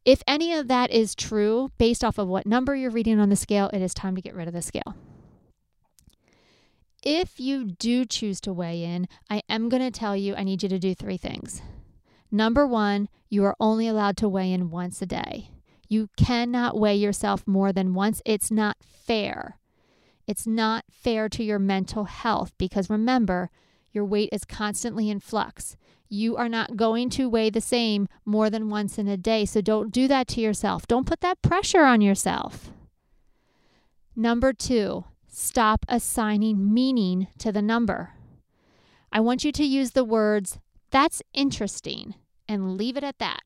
If 0.04 0.22
any 0.26 0.52
of 0.54 0.68
that 0.68 0.90
is 0.90 1.14
true, 1.14 1.70
based 1.78 2.02
off 2.02 2.16
of 2.16 2.28
what 2.28 2.46
number 2.46 2.74
you're 2.74 2.90
reading 2.90 3.18
on 3.18 3.28
the 3.28 3.36
scale, 3.36 3.68
it 3.72 3.82
is 3.82 3.92
time 3.92 4.14
to 4.16 4.22
get 4.22 4.34
rid 4.34 4.48
of 4.48 4.54
the 4.54 4.62
scale. 4.62 4.94
If 7.08 7.38
you 7.38 7.66
do 7.66 8.04
choose 8.04 8.40
to 8.40 8.52
weigh 8.52 8.82
in, 8.82 9.06
I 9.30 9.42
am 9.48 9.68
going 9.68 9.80
to 9.80 9.92
tell 9.92 10.16
you 10.16 10.34
I 10.34 10.42
need 10.42 10.64
you 10.64 10.68
to 10.68 10.78
do 10.80 10.92
three 10.92 11.16
things. 11.16 11.62
Number 12.32 12.66
one, 12.66 13.08
you 13.28 13.44
are 13.44 13.54
only 13.60 13.86
allowed 13.86 14.16
to 14.16 14.28
weigh 14.28 14.52
in 14.52 14.70
once 14.70 15.00
a 15.00 15.06
day. 15.06 15.50
You 15.88 16.08
cannot 16.16 16.76
weigh 16.76 16.96
yourself 16.96 17.46
more 17.46 17.72
than 17.72 17.94
once. 17.94 18.22
It's 18.24 18.50
not 18.50 18.78
fair. 18.82 19.60
It's 20.26 20.48
not 20.48 20.84
fair 20.90 21.28
to 21.28 21.44
your 21.44 21.60
mental 21.60 22.06
health 22.06 22.50
because 22.58 22.90
remember, 22.90 23.50
Your 23.96 24.04
weight 24.04 24.28
is 24.30 24.44
constantly 24.44 25.08
in 25.08 25.20
flux. 25.20 25.74
You 26.10 26.36
are 26.36 26.50
not 26.50 26.76
going 26.76 27.08
to 27.10 27.30
weigh 27.30 27.48
the 27.48 27.62
same 27.62 28.08
more 28.26 28.50
than 28.50 28.68
once 28.68 28.98
in 28.98 29.08
a 29.08 29.16
day. 29.16 29.46
So 29.46 29.62
don't 29.62 29.90
do 29.90 30.06
that 30.08 30.28
to 30.28 30.40
yourself. 30.42 30.86
Don't 30.86 31.06
put 31.06 31.20
that 31.20 31.40
pressure 31.40 31.84
on 31.84 32.02
yourself. 32.02 32.70
Number 34.14 34.52
two, 34.52 35.06
stop 35.38 35.84
assigning 35.86 36.72
meaning 36.72 37.26
to 37.36 37.52
the 37.52 37.60
number. 37.60 38.14
I 39.12 39.20
want 39.20 39.44
you 39.44 39.52
to 39.52 39.64
use 39.64 39.90
the 39.90 40.02
words, 40.02 40.58
that's 40.90 41.22
interesting, 41.34 42.14
and 42.48 42.78
leave 42.78 42.96
it 42.96 43.04
at 43.04 43.18
that. 43.18 43.42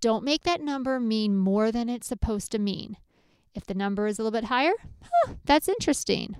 Don't 0.00 0.22
make 0.22 0.44
that 0.44 0.60
number 0.60 1.00
mean 1.00 1.36
more 1.36 1.72
than 1.72 1.88
it's 1.88 2.06
supposed 2.06 2.52
to 2.52 2.60
mean. 2.60 2.98
If 3.52 3.66
the 3.66 3.74
number 3.74 4.06
is 4.06 4.20
a 4.20 4.22
little 4.22 4.38
bit 4.38 4.46
higher, 4.46 4.74
huh, 5.02 5.34
that's 5.44 5.68
interesting. 5.68 6.36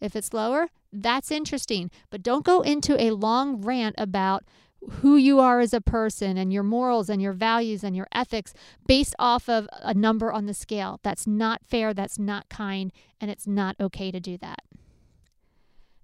If 0.00 0.16
it's 0.16 0.32
lower, 0.32 0.68
that's 0.90 1.30
interesting. 1.30 1.90
But 2.08 2.22
don't 2.22 2.46
go 2.46 2.62
into 2.62 2.98
a 2.98 3.10
long 3.10 3.60
rant 3.60 3.96
about 3.98 4.44
who 4.90 5.16
you 5.16 5.38
are 5.38 5.60
as 5.60 5.72
a 5.72 5.80
person 5.80 6.36
and 6.36 6.52
your 6.52 6.62
morals 6.62 7.08
and 7.08 7.22
your 7.22 7.32
values 7.32 7.84
and 7.84 7.94
your 7.94 8.08
ethics 8.12 8.52
based 8.86 9.14
off 9.18 9.48
of 9.48 9.68
a 9.80 9.94
number 9.94 10.32
on 10.32 10.46
the 10.46 10.54
scale. 10.54 10.98
That's 11.02 11.26
not 11.26 11.62
fair, 11.68 11.94
that's 11.94 12.18
not 12.18 12.48
kind, 12.48 12.92
and 13.20 13.30
it's 13.30 13.46
not 13.46 13.76
okay 13.80 14.10
to 14.10 14.20
do 14.20 14.36
that. 14.38 14.62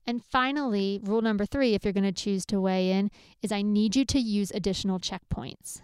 And 0.07 0.25
finally, 0.25 1.01
rule 1.03 1.21
number 1.21 1.45
three, 1.45 1.75
if 1.75 1.85
you're 1.85 1.93
going 1.93 2.05
to 2.05 2.13
choose 2.13 2.47
to 2.47 2.61
weigh 2.61 2.93
in, 2.93 3.11
is 3.43 3.53
I 3.53 3.61
need 3.63 3.95
you 3.95 4.07
to 4.07 4.19
use 4.19 4.51
additional 4.51 4.99
checkpoints. 4.99 5.83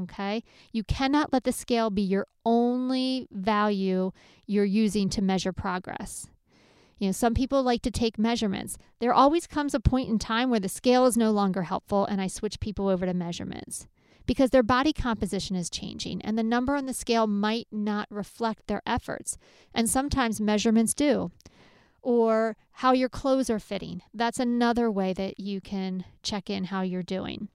Okay? 0.00 0.42
You 0.72 0.82
cannot 0.82 1.32
let 1.32 1.44
the 1.44 1.52
scale 1.52 1.90
be 1.90 2.02
your 2.02 2.26
only 2.46 3.28
value 3.30 4.12
you're 4.46 4.64
using 4.64 5.10
to 5.10 5.22
measure 5.22 5.52
progress. 5.52 6.28
You 6.98 7.08
know, 7.08 7.12
some 7.12 7.34
people 7.34 7.62
like 7.62 7.82
to 7.82 7.90
take 7.90 8.18
measurements. 8.18 8.78
There 9.00 9.12
always 9.12 9.46
comes 9.46 9.74
a 9.74 9.80
point 9.80 10.08
in 10.08 10.18
time 10.18 10.50
where 10.50 10.60
the 10.60 10.68
scale 10.68 11.06
is 11.06 11.16
no 11.16 11.30
longer 11.30 11.62
helpful 11.62 12.04
and 12.04 12.20
I 12.20 12.26
switch 12.28 12.60
people 12.60 12.88
over 12.88 13.04
to 13.06 13.14
measurements 13.14 13.86
because 14.26 14.50
their 14.50 14.62
body 14.62 14.92
composition 14.92 15.56
is 15.56 15.68
changing 15.68 16.22
and 16.22 16.38
the 16.38 16.42
number 16.42 16.74
on 16.74 16.86
the 16.86 16.94
scale 16.94 17.26
might 17.26 17.68
not 17.70 18.06
reflect 18.10 18.66
their 18.66 18.82
efforts. 18.86 19.36
And 19.74 19.90
sometimes 19.90 20.40
measurements 20.40 20.94
do 20.94 21.30
or 22.02 22.56
how 22.72 22.92
your 22.92 23.08
clothes 23.08 23.50
are 23.50 23.58
fitting. 23.58 24.02
That's 24.12 24.38
another 24.38 24.90
way 24.90 25.12
that 25.14 25.40
you 25.40 25.60
can 25.60 26.04
check 26.22 26.50
in 26.50 26.64
how 26.64 26.82
you're 26.82 27.02
doing. 27.02 27.48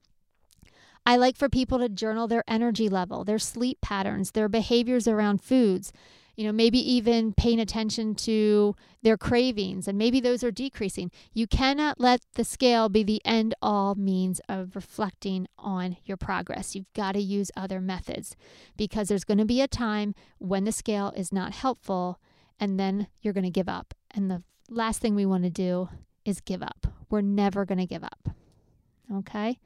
I 1.06 1.16
like 1.16 1.36
for 1.36 1.48
people 1.48 1.78
to 1.78 1.88
journal 1.88 2.28
their 2.28 2.44
energy 2.46 2.88
level, 2.88 3.24
their 3.24 3.38
sleep 3.38 3.80
patterns, 3.80 4.32
their 4.32 4.48
behaviors 4.48 5.08
around 5.08 5.40
foods, 5.40 5.92
you 6.36 6.44
know, 6.44 6.52
maybe 6.52 6.78
even 6.78 7.32
paying 7.32 7.60
attention 7.60 8.14
to 8.14 8.74
their 9.02 9.16
cravings, 9.16 9.88
and 9.88 9.98
maybe 9.98 10.20
those 10.20 10.42
are 10.42 10.50
decreasing. 10.50 11.10
You 11.32 11.46
cannot 11.46 12.00
let 12.00 12.20
the 12.34 12.44
scale 12.44 12.88
be 12.88 13.02
the 13.02 13.20
end 13.24 13.54
all 13.62 13.94
means 13.94 14.40
of 14.48 14.74
reflecting 14.74 15.46
on 15.58 15.96
your 16.04 16.16
progress. 16.16 16.74
You've 16.74 16.92
got 16.94 17.12
to 17.12 17.20
use 17.20 17.50
other 17.56 17.80
methods 17.80 18.36
because 18.76 19.08
there's 19.08 19.24
going 19.24 19.38
to 19.38 19.44
be 19.44 19.60
a 19.60 19.68
time 19.68 20.14
when 20.38 20.64
the 20.64 20.72
scale 20.72 21.12
is 21.16 21.32
not 21.32 21.52
helpful, 21.52 22.18
and 22.58 22.78
then 22.78 23.08
you're 23.20 23.34
going 23.34 23.44
to 23.44 23.50
give 23.50 23.68
up. 23.68 23.94
And 24.10 24.30
the 24.30 24.42
last 24.68 25.00
thing 25.00 25.14
we 25.14 25.26
want 25.26 25.44
to 25.44 25.50
do 25.50 25.88
is 26.24 26.40
give 26.40 26.62
up. 26.62 26.86
We're 27.08 27.22
never 27.22 27.64
going 27.64 27.78
to 27.78 27.86
give 27.86 28.04
up. 28.04 28.28
Okay? 29.12 29.58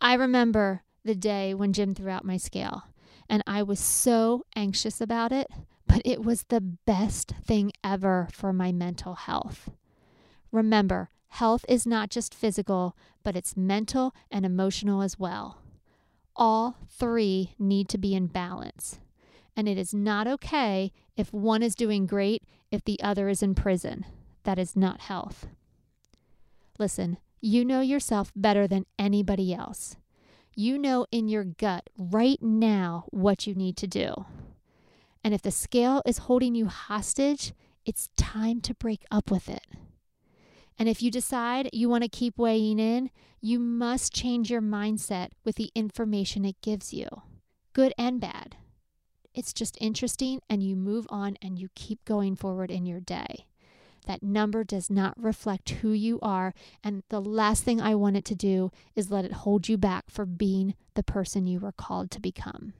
I 0.00 0.14
remember 0.14 0.82
the 1.04 1.14
day 1.14 1.54
when 1.54 1.72
Jim 1.72 1.94
threw 1.94 2.10
out 2.10 2.24
my 2.24 2.36
scale, 2.36 2.82
and 3.28 3.42
I 3.46 3.62
was 3.62 3.80
so 3.80 4.44
anxious 4.54 5.00
about 5.00 5.32
it, 5.32 5.48
but 5.96 6.02
it 6.04 6.22
was 6.22 6.42
the 6.42 6.60
best 6.60 7.32
thing 7.42 7.72
ever 7.82 8.28
for 8.30 8.52
my 8.52 8.70
mental 8.70 9.14
health. 9.14 9.70
Remember, 10.52 11.08
health 11.28 11.64
is 11.70 11.86
not 11.86 12.10
just 12.10 12.34
physical, 12.34 12.94
but 13.24 13.34
it's 13.34 13.56
mental 13.56 14.14
and 14.30 14.44
emotional 14.44 15.00
as 15.00 15.18
well. 15.18 15.62
All 16.36 16.76
three 16.90 17.54
need 17.58 17.88
to 17.88 17.96
be 17.96 18.14
in 18.14 18.26
balance. 18.26 18.98
And 19.56 19.66
it 19.66 19.78
is 19.78 19.94
not 19.94 20.26
okay 20.26 20.92
if 21.16 21.32
one 21.32 21.62
is 21.62 21.74
doing 21.74 22.04
great 22.04 22.42
if 22.70 22.84
the 22.84 23.00
other 23.02 23.30
is 23.30 23.42
in 23.42 23.54
prison. 23.54 24.04
That 24.42 24.58
is 24.58 24.76
not 24.76 25.00
health. 25.00 25.46
Listen, 26.78 27.16
you 27.40 27.64
know 27.64 27.80
yourself 27.80 28.32
better 28.36 28.68
than 28.68 28.84
anybody 28.98 29.54
else. 29.54 29.96
You 30.54 30.76
know 30.76 31.06
in 31.10 31.28
your 31.28 31.44
gut 31.44 31.88
right 31.96 32.42
now 32.42 33.06
what 33.08 33.46
you 33.46 33.54
need 33.54 33.78
to 33.78 33.86
do. 33.86 34.26
And 35.26 35.34
if 35.34 35.42
the 35.42 35.50
scale 35.50 36.02
is 36.06 36.18
holding 36.18 36.54
you 36.54 36.66
hostage, 36.66 37.52
it's 37.84 38.10
time 38.16 38.60
to 38.60 38.74
break 38.74 39.04
up 39.10 39.28
with 39.28 39.48
it. 39.48 39.66
And 40.78 40.88
if 40.88 41.02
you 41.02 41.10
decide 41.10 41.68
you 41.72 41.88
want 41.88 42.04
to 42.04 42.08
keep 42.08 42.38
weighing 42.38 42.78
in, 42.78 43.10
you 43.40 43.58
must 43.58 44.14
change 44.14 44.52
your 44.52 44.62
mindset 44.62 45.30
with 45.44 45.56
the 45.56 45.72
information 45.74 46.44
it 46.44 46.62
gives 46.62 46.94
you, 46.94 47.08
good 47.72 47.92
and 47.98 48.20
bad. 48.20 48.54
It's 49.34 49.52
just 49.52 49.76
interesting, 49.80 50.42
and 50.48 50.62
you 50.62 50.76
move 50.76 51.08
on 51.10 51.36
and 51.42 51.58
you 51.58 51.70
keep 51.74 52.04
going 52.04 52.36
forward 52.36 52.70
in 52.70 52.86
your 52.86 53.00
day. 53.00 53.46
That 54.06 54.22
number 54.22 54.62
does 54.62 54.90
not 54.90 55.20
reflect 55.20 55.70
who 55.70 55.90
you 55.90 56.20
are. 56.22 56.54
And 56.84 57.02
the 57.08 57.20
last 57.20 57.64
thing 57.64 57.80
I 57.80 57.96
want 57.96 58.16
it 58.16 58.24
to 58.26 58.36
do 58.36 58.70
is 58.94 59.10
let 59.10 59.24
it 59.24 59.32
hold 59.32 59.68
you 59.68 59.76
back 59.76 60.04
for 60.08 60.24
being 60.24 60.76
the 60.94 61.02
person 61.02 61.48
you 61.48 61.58
were 61.58 61.72
called 61.72 62.12
to 62.12 62.20
become. 62.20 62.74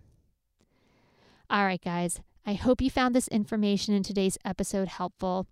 All 1.49 1.65
right, 1.65 1.83
guys, 1.83 2.21
I 2.49 2.55
hope 2.55 2.81
you 2.81 2.91
found 2.91 3.13
this 3.13 3.27
information 3.27 3.93
in 3.93 4.05
today's 4.05 4.39
episode 4.45 4.87
helpful 4.87 5.49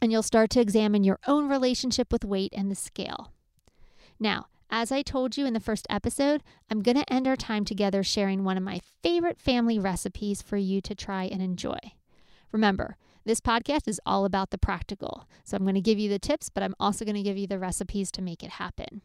and 0.00 0.12
you'll 0.12 0.22
start 0.22 0.48
to 0.50 0.60
examine 0.60 1.02
your 1.02 1.18
own 1.26 1.48
relationship 1.48 2.12
with 2.12 2.24
weight 2.24 2.52
and 2.56 2.70
the 2.70 2.76
scale. 2.76 3.32
Now, 4.20 4.46
as 4.70 4.92
I 4.92 5.02
told 5.02 5.36
you 5.36 5.44
in 5.44 5.54
the 5.54 5.60
first 5.60 5.88
episode, 5.90 6.44
I'm 6.70 6.82
going 6.82 6.96
to 6.96 7.12
end 7.12 7.26
our 7.26 7.34
time 7.34 7.64
together 7.64 8.04
sharing 8.04 8.44
one 8.44 8.56
of 8.56 8.62
my 8.62 8.80
favorite 9.02 9.40
family 9.40 9.76
recipes 9.76 10.40
for 10.40 10.56
you 10.56 10.80
to 10.82 10.94
try 10.94 11.24
and 11.24 11.42
enjoy. 11.42 11.78
Remember, 12.52 12.96
this 13.24 13.40
podcast 13.40 13.88
is 13.88 14.00
all 14.06 14.24
about 14.24 14.50
the 14.50 14.58
practical. 14.58 15.28
So 15.42 15.56
I'm 15.56 15.64
going 15.64 15.74
to 15.74 15.80
give 15.80 15.98
you 15.98 16.08
the 16.08 16.20
tips, 16.20 16.48
but 16.48 16.62
I'm 16.62 16.76
also 16.78 17.04
going 17.04 17.16
to 17.16 17.22
give 17.22 17.38
you 17.38 17.48
the 17.48 17.58
recipes 17.58 18.12
to 18.12 18.22
make 18.22 18.44
it 18.44 18.50
happen. 18.50 19.02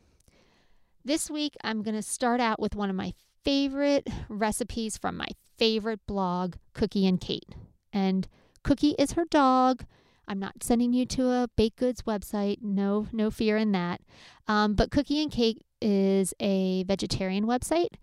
This 1.03 1.31
week, 1.31 1.55
I'm 1.63 1.81
going 1.81 1.95
to 1.95 2.03
start 2.03 2.39
out 2.39 2.59
with 2.59 2.75
one 2.75 2.91
of 2.91 2.95
my 2.95 3.13
favorite 3.45 4.07
recipes 4.27 4.97
from 4.97 5.15
my 5.15 5.27
favorite 5.57 6.05
blog, 6.07 6.55
Cookie 6.73 7.07
and 7.07 7.21
Kate. 7.21 7.55
And 7.93 8.27
Cookie 8.63 8.95
is 8.99 9.13
her 9.13 9.25
dog. 9.25 9.85
I'm 10.27 10.39
not 10.39 10.63
sending 10.63 10.91
you 10.91 11.05
to 11.05 11.29
a 11.29 11.47
baked 11.55 11.77
goods 11.77 12.01
website. 12.01 12.57
No, 12.61 13.07
no 13.13 13.29
fear 13.29 13.57
in 13.57 13.71
that. 13.73 14.01
Um, 14.47 14.73
but 14.73 14.91
Cookie 14.91 15.21
and 15.21 15.31
Kate 15.31 15.61
is 15.81 16.33
a 16.39 16.83
vegetarian 16.83 17.45
website. 17.45 17.93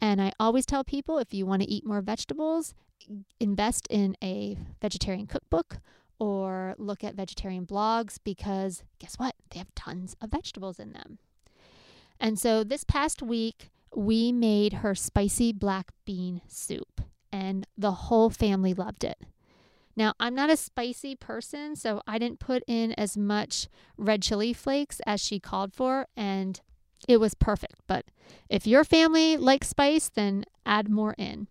And 0.00 0.20
I 0.20 0.32
always 0.38 0.66
tell 0.66 0.84
people 0.84 1.18
if 1.18 1.32
you 1.32 1.46
want 1.46 1.62
to 1.62 1.70
eat 1.70 1.86
more 1.86 2.02
vegetables, 2.02 2.74
invest 3.40 3.86
in 3.88 4.16
a 4.22 4.56
vegetarian 4.80 5.26
cookbook 5.26 5.78
or 6.18 6.74
look 6.78 7.02
at 7.02 7.14
vegetarian 7.14 7.66
blogs 7.66 8.18
because 8.22 8.82
guess 8.98 9.14
what? 9.16 9.34
They 9.50 9.58
have 9.58 9.74
tons 9.74 10.14
of 10.20 10.30
vegetables 10.30 10.78
in 10.78 10.92
them. 10.92 11.18
And 12.18 12.38
so 12.38 12.62
this 12.62 12.84
past 12.84 13.22
week, 13.22 13.70
we 13.94 14.32
made 14.32 14.74
her 14.74 14.94
spicy 14.94 15.52
black 15.52 15.90
bean 16.04 16.42
soup, 16.46 17.00
and 17.32 17.66
the 17.76 17.92
whole 17.92 18.30
family 18.30 18.74
loved 18.74 19.04
it. 19.04 19.18
Now, 19.96 20.14
I'm 20.20 20.34
not 20.34 20.50
a 20.50 20.56
spicy 20.56 21.16
person, 21.16 21.76
so 21.76 22.00
I 22.06 22.18
didn't 22.18 22.40
put 22.40 22.62
in 22.66 22.92
as 22.92 23.16
much 23.16 23.68
red 23.98 24.22
chili 24.22 24.52
flakes 24.52 25.00
as 25.06 25.20
she 25.20 25.40
called 25.40 25.74
for, 25.74 26.06
and 26.16 26.60
it 27.08 27.18
was 27.18 27.34
perfect. 27.34 27.80
But 27.86 28.06
if 28.48 28.66
your 28.66 28.84
family 28.84 29.36
likes 29.36 29.68
spice, 29.68 30.08
then 30.08 30.44
add 30.64 30.88
more 30.88 31.14
in. 31.18 31.48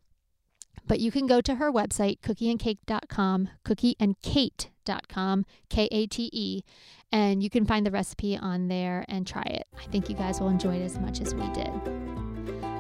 But 0.90 1.00
you 1.00 1.12
can 1.12 1.28
go 1.28 1.40
to 1.40 1.56
her 1.56 1.72
website, 1.72 2.20
cookieandcake.com, 2.22 3.50
cookieandkate.com, 3.64 5.46
K 5.70 5.88
A 5.92 6.08
T 6.08 6.30
E, 6.34 6.64
and 7.12 7.44
you 7.44 7.50
can 7.52 7.64
find 7.64 7.86
the 7.86 7.92
recipe 7.92 8.36
on 8.36 8.70
there 8.70 9.06
and 9.08 9.28
try 9.28 9.44
it. 9.44 9.68
I 9.80 9.86
think 9.92 10.10
you 10.10 10.16
guys 10.16 10.42
will 10.42 10.50
enjoy 10.50 10.78
it 10.78 10.84
as 10.84 10.98
much 10.98 11.22
as 11.22 11.36
we 11.36 11.48
did. 11.52 11.70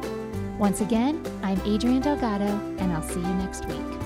Once 0.58 0.80
again, 0.80 1.22
I'm 1.44 1.60
Adrienne 1.62 2.00
Delgado, 2.00 2.46
and 2.80 2.94
I'll 2.94 3.04
see 3.04 3.20
you 3.20 3.34
next 3.36 3.66
week. 3.66 4.05